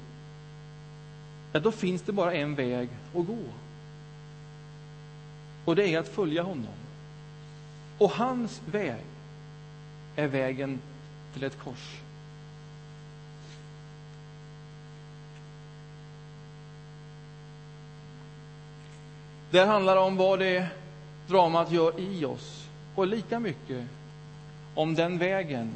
ja, 1.53 1.61
då 1.61 1.73
finns 1.73 2.03
det 2.03 2.13
bara 2.13 2.35
en 2.35 2.55
väg 2.55 2.89
att 3.15 3.27
gå. 3.27 3.45
Och 5.65 5.77
det 5.77 5.95
är 5.95 5.99
att 5.99 6.09
följa 6.09 6.43
honom. 6.43 6.75
Och 7.99 8.11
hans 8.11 8.63
väg 8.67 9.05
är 10.17 10.27
vägen 10.27 10.81
till 11.33 11.45
ett 11.45 11.59
kors. 11.59 12.01
Det 19.51 19.65
handlar 19.65 19.97
om 19.97 20.17
vad 20.17 20.39
det 20.39 20.67
dramat 21.27 21.71
gör 21.71 22.01
i 22.01 22.25
oss 22.25 22.69
och 22.95 23.07
lika 23.07 23.41
mycket 23.41 23.85
om 24.75 24.95
den 24.95 25.19
vägen 25.19 25.73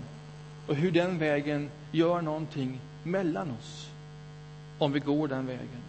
och 0.68 0.74
hur 0.74 0.90
den 0.90 1.18
vägen 1.18 1.70
gör 1.92 2.22
någonting 2.22 2.81
mellan 3.02 3.50
oss 3.50 3.90
om 4.78 4.92
vi 4.92 5.00
går 5.00 5.28
den 5.28 5.46
vägen. 5.46 5.83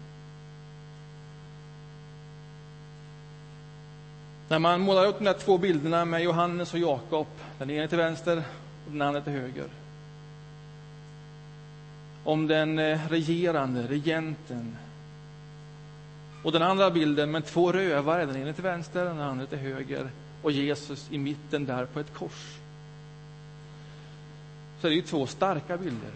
När 4.48 4.58
man 4.58 4.80
målar 4.80 5.06
upp 5.06 5.18
de 5.18 5.24
där 5.24 5.32
två 5.32 5.58
bilderna 5.58 6.04
med 6.04 6.22
Johannes 6.22 6.74
och 6.74 6.80
Jakob, 6.80 7.26
den 7.58 7.70
ena 7.70 7.88
till 7.88 7.98
vänster 7.98 8.42
och 8.86 8.92
den 8.92 9.02
andra 9.02 9.20
till 9.20 9.32
höger. 9.32 9.68
Om 12.24 12.46
den 12.46 12.78
eh, 12.78 13.08
regerande, 13.08 13.86
regenten. 13.86 14.76
Och 16.42 16.52
den 16.52 16.62
andra 16.62 16.90
bilden 16.90 17.30
med 17.30 17.46
två 17.46 17.72
rövare, 17.72 18.26
den 18.26 18.36
ena 18.36 18.52
till 18.52 18.62
vänster 18.62 19.02
och 19.02 19.16
den 19.16 19.20
andra 19.20 19.46
till 19.46 19.58
höger. 19.58 20.10
Och 20.42 20.52
Jesus 20.52 21.08
i 21.10 21.18
mitten 21.18 21.66
där 21.66 21.86
på 21.86 22.00
ett 22.00 22.14
kors. 22.14 22.59
Så 24.80 24.88
det 24.88 24.94
är 24.94 24.96
ju 24.96 25.02
två 25.02 25.26
starka 25.26 25.76
bilder. 25.76 26.10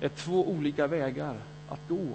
Det 0.00 0.06
är 0.06 0.10
två 0.10 0.48
olika 0.48 0.86
vägar 0.86 1.36
att 1.68 1.88
gå. 1.88 2.08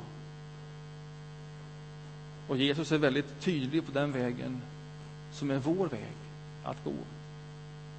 Och 2.48 2.58
Jesus 2.58 2.92
är 2.92 2.98
väldigt 2.98 3.42
tydlig 3.42 3.86
på 3.86 3.92
den 3.92 4.12
vägen 4.12 4.62
som 5.32 5.52
är 5.52 5.58
vår 5.58 5.88
väg 5.88 6.16
att 6.64 6.84
gå. 6.84 6.94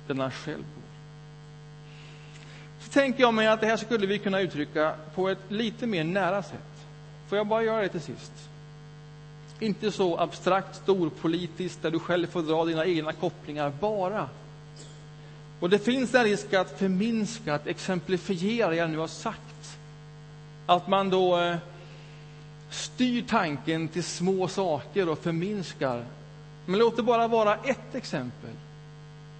Den 0.06 0.20
han 0.20 0.30
själv 0.30 0.64
går. 0.74 0.86
Så 2.80 2.90
tänker 2.90 3.20
jag 3.20 3.34
mig 3.34 3.46
att 3.46 3.60
det 3.60 3.66
här 3.66 3.76
skulle 3.76 4.06
vi 4.06 4.18
kunna 4.18 4.40
uttrycka 4.40 4.94
på 5.14 5.28
ett 5.28 5.50
lite 5.50 5.86
mer 5.86 6.04
nära 6.04 6.42
sätt. 6.42 6.86
Får 7.28 7.38
jag 7.38 7.46
bara 7.46 7.62
göra 7.62 7.82
det 7.82 7.88
till 7.88 8.00
sist? 8.00 8.32
Inte 9.60 9.92
så 9.92 10.18
abstrakt, 10.18 10.76
storpolitiskt, 10.76 11.82
där 11.82 11.90
du 11.90 11.98
själv 11.98 12.26
får 12.26 12.42
dra 12.42 12.64
dina 12.64 12.86
egna 12.86 13.12
kopplingar, 13.12 13.72
bara. 13.80 14.28
Och 15.60 15.70
det 15.70 15.78
finns 15.78 16.14
en 16.14 16.24
risk 16.24 16.52
att 16.52 16.78
förminska, 16.78 17.54
att 17.54 17.66
exemplifiera 17.66 18.70
det 18.70 18.76
jag 18.76 18.90
nu 18.90 18.98
har 18.98 19.06
sagt. 19.06 19.78
Att 20.66 20.88
man 20.88 21.10
då 21.10 21.40
eh, 21.40 21.56
styr 22.70 23.24
tanken 23.28 23.88
till 23.88 24.04
små 24.04 24.48
saker 24.48 25.08
och 25.08 25.18
förminskar 25.18 26.04
men 26.66 26.80
låt 26.80 26.96
det 26.96 27.02
bara 27.02 27.28
vara 27.28 27.54
ett 27.54 27.94
exempel 27.94 28.50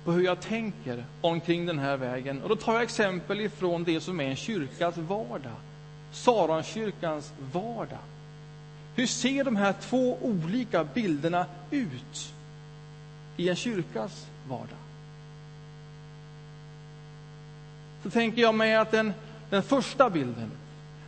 på 0.05 0.13
hur 0.13 0.25
jag 0.25 0.41
tänker 0.41 1.05
omkring 1.21 1.67
den 1.67 1.79
här 1.79 1.97
vägen. 1.97 2.43
Och 2.43 2.49
då 2.49 2.57
tar 2.57 2.73
jag 2.73 2.83
exempel 2.83 3.41
ifrån 3.41 3.85
det 3.85 4.01
som 4.01 4.21
är 4.21 4.25
en 4.25 4.37
kyrkas 4.37 4.97
vardag. 4.97 5.57
Saronkyrkans 6.13 7.33
vardag. 7.53 7.99
Hur 8.95 9.07
ser 9.07 9.45
de 9.45 9.57
här 9.57 9.75
två 9.81 10.19
olika 10.23 10.85
bilderna 10.85 11.47
ut 11.71 12.33
i 13.37 13.49
en 13.49 13.57
kyrkas 13.57 14.27
vardag? 14.49 14.86
Så 18.07 18.11
tänker 18.11 18.43
jag 18.43 18.55
mig 18.55 18.77
att 18.77 18.91
den, 18.91 19.13
den 19.51 19.63
första 19.63 20.11
bilden, 20.11 20.51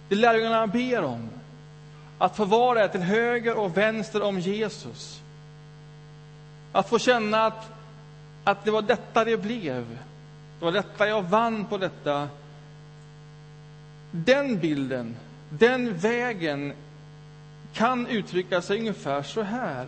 det 0.08 0.14
lärjungarna 0.14 0.66
ber 0.66 1.04
om, 1.04 1.28
att 2.18 2.36
få 2.36 2.44
vara 2.44 2.78
där 2.78 2.88
till 2.88 3.00
höger 3.00 3.58
och 3.58 3.76
vänster 3.76 4.22
om 4.22 4.40
Jesus, 4.40 5.20
att 6.72 6.88
få 6.88 6.98
känna 6.98 7.46
att, 7.46 7.70
att 8.44 8.64
det 8.64 8.70
var 8.70 8.82
detta 8.82 9.24
det 9.24 9.36
blev. 9.36 9.98
Det 10.58 10.64
var 10.64 10.72
detta 10.72 11.08
jag 11.08 11.22
vann 11.22 11.64
på 11.64 11.78
detta. 11.78 12.28
Den 14.10 14.58
bilden, 14.58 15.16
den 15.50 15.96
vägen 15.96 16.72
kan 17.72 18.06
uttrycka 18.06 18.62
sig 18.62 18.78
ungefär 18.78 19.22
så 19.22 19.42
här. 19.42 19.86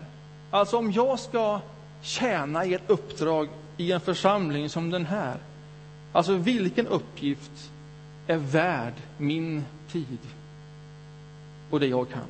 Alltså 0.51 0.77
om 0.77 0.93
jag 0.93 1.19
ska 1.19 1.61
tjäna 2.03 2.65
i 2.65 2.75
ett 2.75 2.91
uppdrag 2.91 3.49
i 3.77 3.93
en 3.93 4.01
församling 4.01 4.69
som 4.69 4.91
den 4.91 5.07
här. 5.07 5.37
Alltså 6.13 6.35
vilken 6.35 6.87
uppgift 6.87 7.71
är 8.27 8.37
värd 8.37 8.95
min 9.19 9.65
tid 9.93 10.19
och 11.71 11.81
det 11.81 11.87
jag 11.87 12.11
kan? 12.11 12.27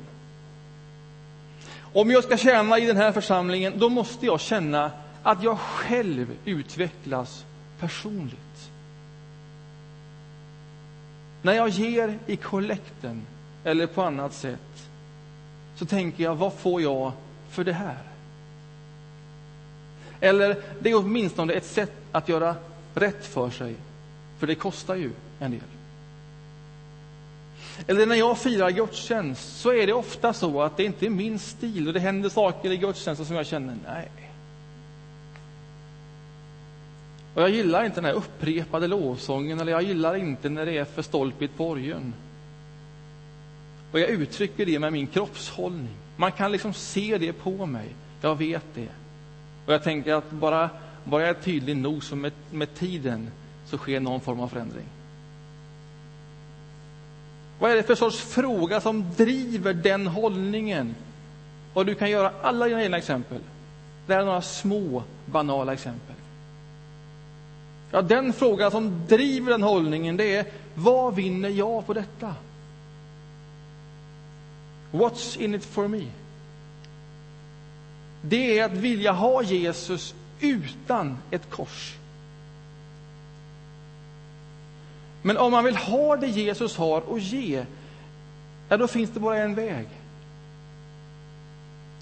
Om 1.93 2.11
jag 2.11 2.23
ska 2.23 2.37
tjäna 2.37 2.79
i 2.79 2.85
den 2.85 2.97
här 2.97 3.11
församlingen, 3.11 3.73
då 3.79 3.89
måste 3.89 4.25
jag 4.25 4.39
känna 4.39 4.91
att 5.23 5.43
jag 5.43 5.59
själv 5.59 6.37
utvecklas 6.45 7.45
personligt. 7.79 8.71
När 11.41 11.53
jag 11.53 11.69
ger 11.69 12.19
i 12.25 12.35
kollekten 12.35 13.21
eller 13.63 13.87
på 13.87 14.03
annat 14.03 14.33
sätt 14.33 14.87
så 15.75 15.85
tänker 15.85 16.23
jag, 16.23 16.35
vad 16.35 16.53
får 16.53 16.81
jag 16.81 17.11
för 17.49 17.63
det 17.63 17.73
här? 17.73 17.97
Eller 20.19 20.63
det 20.79 20.89
är 20.91 20.97
åtminstone 20.97 21.53
ett 21.53 21.65
sätt 21.65 21.93
att 22.11 22.29
göra 22.29 22.55
rätt 22.93 23.25
för 23.25 23.49
sig, 23.49 23.75
för 24.39 24.47
det 24.47 24.55
kostar 24.55 24.95
ju 24.95 25.11
en 25.39 25.51
del. 25.51 25.59
Eller 27.87 28.05
när 28.05 28.15
jag 28.15 28.37
firar 28.37 28.69
gudstjänst 28.69 29.59
så 29.61 29.73
är 29.73 29.87
det 29.87 29.93
ofta 29.93 30.33
så 30.33 30.61
att 30.61 30.77
det 30.77 30.83
inte 30.83 31.05
är 31.05 31.09
min 31.09 31.39
stil 31.39 31.87
och 31.87 31.93
det 31.93 31.99
händer 31.99 32.29
saker 32.29 32.71
i 32.71 32.77
gudstjänsten 32.77 33.25
som 33.25 33.35
jag 33.35 33.45
känner, 33.45 33.77
nej. 33.87 34.11
Och 37.33 37.41
jag 37.41 37.49
gillar 37.49 37.83
inte 37.85 37.95
den 37.95 38.05
här 38.05 38.13
upprepade 38.13 38.87
lovsången 38.87 39.59
eller 39.59 39.71
jag 39.71 39.83
gillar 39.83 40.15
inte 40.15 40.49
när 40.49 40.65
det 40.65 40.77
är 40.77 40.85
för 40.85 41.01
stolpigt 41.01 41.57
på 41.57 41.69
orgeln. 41.69 42.13
Och 43.91 43.99
jag 43.99 44.09
uttrycker 44.09 44.65
det 44.65 44.79
med 44.79 44.93
min 44.93 45.07
kroppshållning. 45.07 45.95
Man 46.15 46.31
kan 46.31 46.51
liksom 46.51 46.73
se 46.73 47.17
det 47.17 47.33
på 47.33 47.65
mig. 47.65 47.87
Jag 48.21 48.35
vet 48.35 48.65
det. 48.73 48.89
Och 49.65 49.73
jag 49.73 49.83
tänker 49.83 50.13
att 50.13 50.31
bara, 50.31 50.69
bara 51.03 51.21
jag 51.21 51.29
är 51.29 51.41
tydlig 51.41 51.77
nog 51.77 52.03
så 52.03 52.15
med, 52.15 52.31
med 52.51 52.75
tiden 52.75 53.31
så 53.65 53.77
sker 53.77 53.99
någon 53.99 54.21
form 54.21 54.39
av 54.39 54.47
förändring. 54.47 54.85
Vad 57.59 57.71
är 57.71 57.75
det 57.75 57.83
för 57.83 57.95
sorts 57.95 58.21
fråga 58.21 58.81
som 58.81 59.05
driver 59.17 59.73
den 59.73 60.07
hållningen? 60.07 60.95
Och 61.73 61.85
du 61.85 61.95
kan 61.95 62.09
göra 62.09 62.31
alla 62.41 62.65
dina 62.65 62.83
egna 62.83 62.97
exempel. 62.97 63.39
Det 64.07 64.13
här 64.13 64.21
är 64.21 64.25
några 64.25 64.41
små, 64.41 65.03
banala 65.25 65.73
exempel. 65.73 66.15
Ja, 67.91 68.01
den 68.01 68.33
fråga 68.33 68.71
som 68.71 69.05
driver 69.07 69.51
den 69.51 69.63
hållningen, 69.63 70.17
det 70.17 70.35
är 70.35 70.45
vad 70.73 71.15
vinner 71.15 71.49
jag 71.49 71.85
på 71.85 71.93
detta? 71.93 72.35
What's 74.91 75.41
in 75.41 75.55
it 75.55 75.65
for 75.65 75.87
me? 75.87 76.05
Det 78.21 78.59
är 78.59 78.65
att 78.65 78.71
vilja 78.71 79.11
ha 79.11 79.43
Jesus 79.43 80.15
utan 80.41 81.17
ett 81.31 81.49
kors. 81.49 81.95
Men 85.21 85.37
om 85.37 85.51
man 85.51 85.63
vill 85.63 85.75
ha 85.75 86.17
det 86.17 86.27
Jesus 86.27 86.77
har 86.77 87.15
att 87.15 87.21
ge, 87.21 87.65
ja, 88.69 88.77
då 88.77 88.87
finns 88.87 89.09
det 89.09 89.19
bara 89.19 89.37
en 89.37 89.55
väg. 89.55 89.87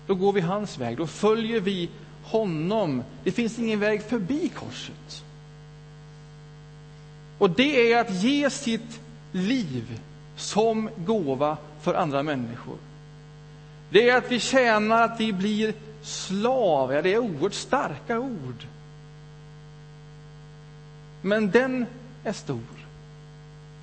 Då 0.07 0.15
går 0.15 0.33
vi 0.33 0.41
hans 0.41 0.77
väg, 0.77 0.97
då 0.97 1.07
följer 1.07 1.59
vi 1.59 1.89
honom. 2.23 3.03
Det 3.23 3.31
finns 3.31 3.59
ingen 3.59 3.79
väg 3.79 4.03
förbi 4.03 4.49
korset. 4.49 5.23
Och 7.37 7.49
det 7.49 7.91
är 7.91 8.01
att 8.01 8.23
ge 8.23 8.49
sitt 8.49 8.99
liv 9.31 9.99
som 10.35 10.89
gåva 10.97 11.57
för 11.81 11.93
andra 11.93 12.23
människor. 12.23 12.77
Det 13.89 14.09
är 14.09 14.17
att 14.17 14.31
vi 14.31 14.39
tjänar, 14.39 15.03
att 15.03 15.19
vi 15.19 15.33
blir 15.33 15.73
slav. 16.01 16.93
Ja, 16.93 17.01
det 17.01 17.13
är 17.13 17.17
oerhört 17.17 17.53
starka 17.53 18.19
ord. 18.19 18.65
Men 21.21 21.51
den 21.51 21.85
är 22.23 22.33
stor 22.33 22.79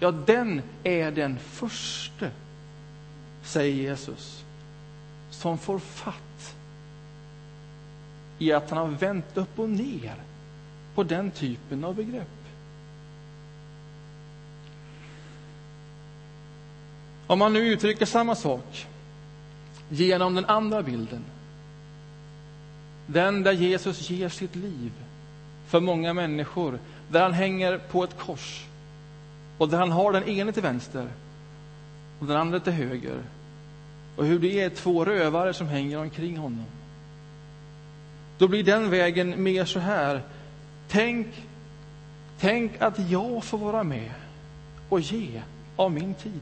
ja, 0.01 0.11
den 0.11 0.63
är 0.85 1.11
den 1.11 1.39
första, 1.39 2.27
säger 3.43 3.75
Jesus, 3.75 4.45
som 5.31 5.59
får 5.59 5.79
fatt 5.79 6.57
i 8.39 8.53
att 8.53 8.71
han 8.71 8.79
har 8.79 8.87
vänt 8.87 9.37
upp 9.37 9.59
och 9.59 9.69
ner 9.69 10.15
på 10.95 11.03
den 11.03 11.31
typen 11.31 11.85
av 11.85 11.95
begrepp. 11.95 12.29
Om 17.27 17.39
man 17.39 17.53
nu 17.53 17.59
uttrycker 17.59 18.07
samma 18.07 18.35
sak 18.35 18.87
genom 19.89 20.35
den 20.35 20.45
andra 20.45 20.83
bilden, 20.83 21.25
den 23.07 23.43
där 23.43 23.53
Jesus 23.53 24.11
ger 24.11 24.29
sitt 24.29 24.57
liv 24.57 24.93
för 25.67 25.81
många 25.81 26.13
människor, 26.13 26.79
där 27.09 27.23
han 27.23 27.33
hänger 27.33 27.79
på 27.79 28.05
ett 28.05 28.19
kors, 28.19 28.67
och 29.59 29.69
där 29.69 29.79
han 29.79 29.93
har 29.93 30.13
den 30.13 30.29
ene 30.29 30.53
till 30.53 30.63
vänster 30.63 31.09
och 32.19 32.27
den 32.27 32.37
andra 32.37 32.61
till 32.61 32.73
höger. 32.73 33.19
och 34.17 34.27
hur 34.27 34.39
det 34.39 34.61
är 34.61 34.71
två 34.71 35.05
rövare 35.05 35.55
som 35.55 35.69
hänger 35.69 35.99
omkring 35.99 36.37
honom. 36.37 36.67
Då 38.39 38.49
blir 38.49 38.65
den 38.65 38.91
vägen 38.91 39.43
mer 39.43 39.65
så 39.65 39.79
här. 39.79 40.23
Tänk, 40.89 41.27
tänk 42.39 42.83
att 42.83 43.11
jag 43.11 43.45
får 43.45 43.59
vara 43.59 43.83
med 43.83 44.11
och 44.89 45.01
ge 45.01 45.43
av 45.77 45.93
min 45.93 46.15
tid. 46.15 46.41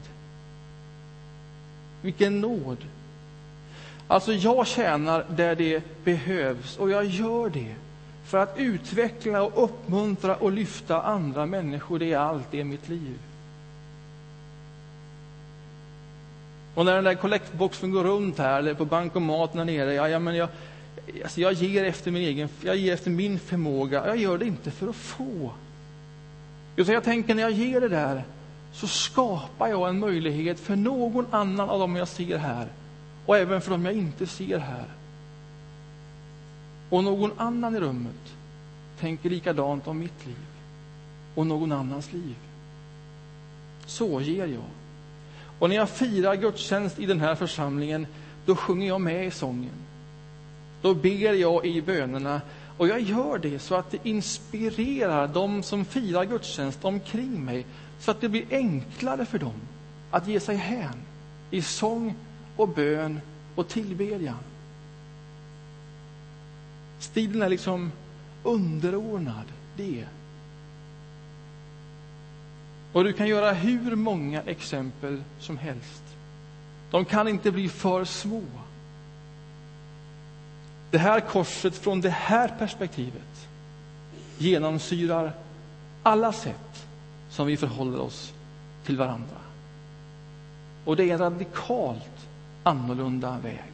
Vilken 2.01 2.41
nåd! 2.41 2.77
Alltså, 4.07 4.33
jag 4.33 4.67
tjänar 4.67 5.25
där 5.29 5.55
det 5.55 5.83
behövs 6.03 6.77
och 6.77 6.89
jag 6.89 7.05
gör 7.05 7.49
det 7.49 7.75
för 8.25 8.37
att 8.37 8.53
utveckla 8.57 9.43
och 9.43 9.63
uppmuntra 9.63 10.35
och 10.35 10.51
lyfta 10.51 11.01
andra 11.01 11.45
människor. 11.45 11.99
Det 11.99 12.13
är 12.13 12.17
allt 12.17 12.53
i 12.53 12.63
mitt 12.63 12.89
liv. 12.89 13.19
Och 16.75 16.85
när 16.85 16.95
den 16.95 17.03
där 17.03 17.15
kollektboxen 17.15 17.91
går 17.91 18.03
runt 18.03 18.37
här, 18.37 18.59
eller 18.59 18.73
på 18.73 18.85
bankomaten 18.85 19.57
här 19.57 19.65
nere, 19.65 19.93
ja, 19.93 20.09
ja, 20.09 20.19
men 20.19 20.35
jag, 20.35 20.49
alltså 21.23 21.41
jag, 21.41 21.53
ger 21.53 21.83
efter 21.83 22.11
min 22.11 22.21
egen, 22.21 22.49
jag 22.61 22.75
ger 22.75 22.93
efter 22.93 23.11
min 23.11 23.39
förmåga. 23.39 24.07
Jag 24.07 24.17
gör 24.17 24.37
det 24.37 24.45
inte 24.45 24.71
för 24.71 24.87
att 24.87 24.95
få. 24.95 25.51
Utan 26.75 26.93
jag 26.93 27.03
tänker 27.03 27.35
när 27.35 27.43
jag 27.43 27.51
ger 27.51 27.81
det 27.81 27.89
där, 27.89 28.23
så 28.73 28.87
skapar 28.87 29.67
jag 29.67 29.89
en 29.89 29.99
möjlighet 29.99 30.59
för 30.59 30.75
någon 30.75 31.25
annan 31.31 31.69
av 31.69 31.79
dem 31.79 31.95
jag 31.95 32.07
ser 32.07 32.37
här, 32.37 32.67
och 33.25 33.37
även 33.37 33.61
för 33.61 33.71
dem 33.71 33.85
jag 33.85 33.93
inte 33.93 34.27
ser 34.27 34.59
här. 34.59 34.85
Och 36.89 37.03
någon 37.03 37.31
annan 37.37 37.75
i 37.75 37.79
rummet 37.79 38.33
tänker 38.99 39.29
likadant 39.29 39.87
om 39.87 39.99
mitt 39.99 40.25
liv 40.25 40.45
och 41.35 41.47
någon 41.47 41.71
annans 41.71 42.13
liv. 42.13 42.35
Så 43.85 44.21
ger 44.21 44.45
jag. 44.47 44.69
Och 45.59 45.69
när 45.69 45.75
jag 45.75 45.89
firar 45.89 46.35
gudstjänst 46.35 46.99
i 46.99 47.05
den 47.05 47.19
här 47.19 47.35
församlingen, 47.35 48.07
då 48.45 48.55
sjunger 48.55 48.87
jag 48.87 49.01
med 49.01 49.27
i 49.27 49.31
sången. 49.31 49.85
Då 50.81 50.93
ber 50.93 51.33
jag 51.33 51.65
i 51.65 51.81
bönerna 51.81 52.41
och 52.77 52.87
jag 52.87 52.99
gör 52.99 53.37
det 53.37 53.59
så 53.59 53.75
att 53.75 53.91
det 53.91 53.97
inspirerar 54.03 55.27
de 55.27 55.63
som 55.63 55.85
firar 55.85 56.25
gudstjänst 56.25 56.85
omkring 56.85 57.45
mig, 57.45 57.65
så 57.99 58.11
att 58.11 58.21
det 58.21 58.29
blir 58.29 58.45
enklare 58.49 59.25
för 59.25 59.39
dem 59.39 59.61
att 60.11 60.27
ge 60.27 60.39
sig 60.39 60.55
hän 60.55 60.95
i 61.51 61.61
sång 61.61 62.15
och 62.55 62.69
bön 62.69 63.21
och 63.55 63.67
tillbedjan. 63.67 64.37
Stilen 66.99 67.41
är 67.41 67.49
liksom 67.49 67.91
underordnad 68.43 69.45
det. 69.77 70.05
Och 72.91 73.03
du 73.03 73.13
kan 73.13 73.27
göra 73.27 73.51
hur 73.51 73.95
många 73.95 74.41
exempel 74.41 75.23
som 75.39 75.57
helst. 75.57 76.03
De 76.91 77.05
kan 77.05 77.27
inte 77.27 77.51
bli 77.51 77.69
för 77.69 78.05
små. 78.05 78.41
Det 80.91 80.97
här 80.97 81.19
korset 81.19 81.75
från 81.75 82.01
det 82.01 82.09
här 82.09 82.47
perspektivet 82.47 83.47
genomsyrar 84.37 85.33
alla 86.03 86.33
sätt 86.33 86.87
som 87.29 87.47
vi 87.47 87.57
förhåller 87.57 87.99
oss 87.99 88.33
till 88.85 88.97
varandra. 88.97 89.37
Och 90.85 90.95
det 90.95 91.11
är 91.11 91.17
radikalt 91.17 92.27
annorlunda 92.65 93.37
väg 93.39 93.71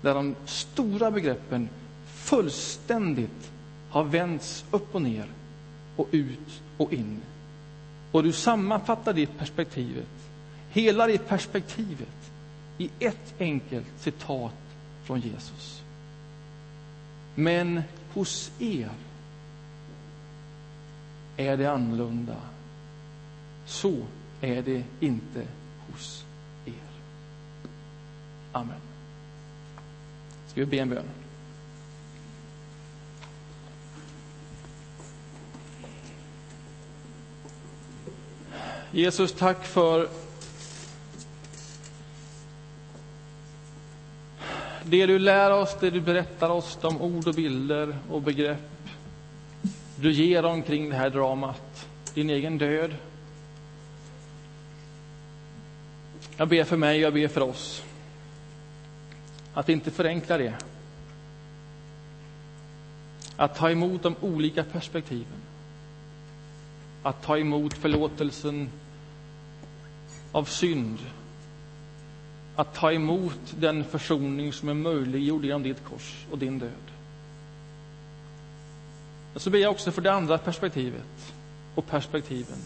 där 0.00 0.14
de 0.14 0.34
stora 0.44 1.10
begreppen 1.10 1.68
fullständigt 2.06 3.52
har 3.90 4.04
vänts 4.04 4.64
upp 4.70 4.94
och 4.94 5.02
ner 5.02 5.26
och 5.96 6.08
ut 6.10 6.62
och 6.76 6.92
in. 6.92 7.20
Och 8.12 8.22
du 8.22 8.32
sammanfattar 8.32 9.12
det 9.12 9.26
perspektivet, 9.26 10.08
hela 10.70 11.06
det 11.06 11.28
perspektivet, 11.28 12.32
i 12.78 12.90
ett 12.98 13.34
enkelt 13.38 13.86
citat 13.98 14.54
från 15.04 15.20
Jesus. 15.20 15.82
Men 17.34 17.82
hos 18.14 18.50
er 18.58 18.90
är 21.36 21.56
det 21.56 21.66
annorlunda. 21.66 22.36
Så 23.66 23.96
är 24.40 24.62
det 24.62 24.84
inte 25.00 25.46
hos 25.86 26.24
er. 26.28 26.31
Amen. 28.52 28.76
Ska 30.46 30.60
vi 30.60 30.66
be 30.66 30.78
en 30.78 30.88
bön? 30.88 31.04
Jesus, 38.90 39.32
tack 39.32 39.64
för 39.64 40.08
det 44.84 45.06
du 45.06 45.18
lär 45.18 45.50
oss, 45.50 45.76
det 45.80 45.90
du 45.90 46.00
berättar 46.00 46.50
oss, 46.50 46.78
de 46.82 47.02
ord 47.02 47.28
och 47.28 47.34
bilder 47.34 47.98
och 48.10 48.22
begrepp 48.22 48.72
du 49.96 50.12
ger 50.12 50.44
omkring 50.44 50.90
det 50.90 50.96
här 50.96 51.10
dramat, 51.10 51.88
din 52.14 52.30
egen 52.30 52.58
död. 52.58 52.94
Jag 56.36 56.48
ber 56.48 56.64
för 56.64 56.76
mig, 56.76 57.00
jag 57.00 57.14
ber 57.14 57.28
för 57.28 57.40
oss, 57.40 57.84
att 59.54 59.68
inte 59.68 59.90
förenkla 59.90 60.38
det. 60.38 60.54
Att 63.36 63.54
ta 63.54 63.70
emot 63.70 64.02
de 64.02 64.16
olika 64.20 64.64
perspektiven. 64.64 65.42
Att 67.02 67.22
ta 67.22 67.38
emot 67.38 67.74
förlåtelsen 67.74 68.70
av 70.32 70.44
synd. 70.44 70.98
Att 72.56 72.74
ta 72.74 72.92
emot 72.92 73.54
den 73.58 73.84
försoning 73.84 74.52
som 74.52 74.68
är 74.68 74.74
möjliggjord 74.74 75.44
genom 75.44 75.62
ditt 75.62 75.84
kors 75.84 76.26
och 76.30 76.38
din 76.38 76.58
död. 76.58 76.70
Men 79.32 79.40
så 79.40 79.50
ber 79.50 79.58
jag 79.58 79.70
också 79.70 79.92
för 79.92 80.02
det 80.02 80.12
andra 80.12 80.38
perspektivet 80.38 81.34
och 81.74 81.86
perspektiven. 81.86 82.58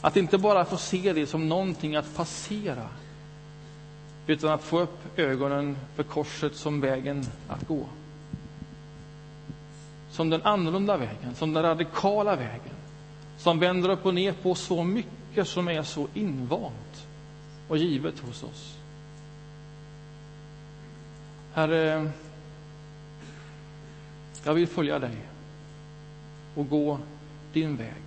Att 0.00 0.16
inte 0.16 0.38
bara 0.38 0.64
få 0.64 0.76
se 0.76 1.12
det 1.12 1.26
som 1.26 1.48
någonting 1.48 1.96
att 1.96 2.16
passera 2.16 2.88
utan 4.26 4.50
att 4.52 4.62
få 4.62 4.80
upp 4.80 5.18
ögonen 5.18 5.76
för 5.94 6.02
korset 6.02 6.56
som 6.56 6.80
vägen 6.80 7.24
att 7.48 7.68
gå. 7.68 7.86
Som 10.10 10.30
den 10.30 10.42
annorlunda 10.42 10.96
vägen, 10.96 11.34
som 11.34 11.52
den 11.52 11.62
radikala 11.62 12.36
vägen 12.36 12.74
som 13.42 13.58
vänder 13.58 13.88
upp 13.88 14.06
och 14.06 14.14
ner 14.14 14.32
på 14.32 14.54
så 14.54 14.84
mycket 14.84 15.48
som 15.48 15.68
är 15.68 15.82
så 15.82 16.08
invant 16.14 17.06
och 17.68 17.78
givet 17.78 18.18
hos 18.18 18.42
oss. 18.42 18.78
Herre, 21.52 22.10
jag 24.44 24.54
vill 24.54 24.66
följa 24.66 24.98
dig 24.98 25.16
och 26.54 26.68
gå 26.68 26.98
din 27.52 27.76
väg. 27.76 28.02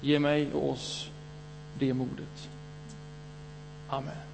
Ge 0.00 0.18
mig 0.18 0.52
och 0.52 0.70
oss 0.70 1.10
det 1.78 1.94
modet. 1.94 2.51
Amen. 3.92 4.31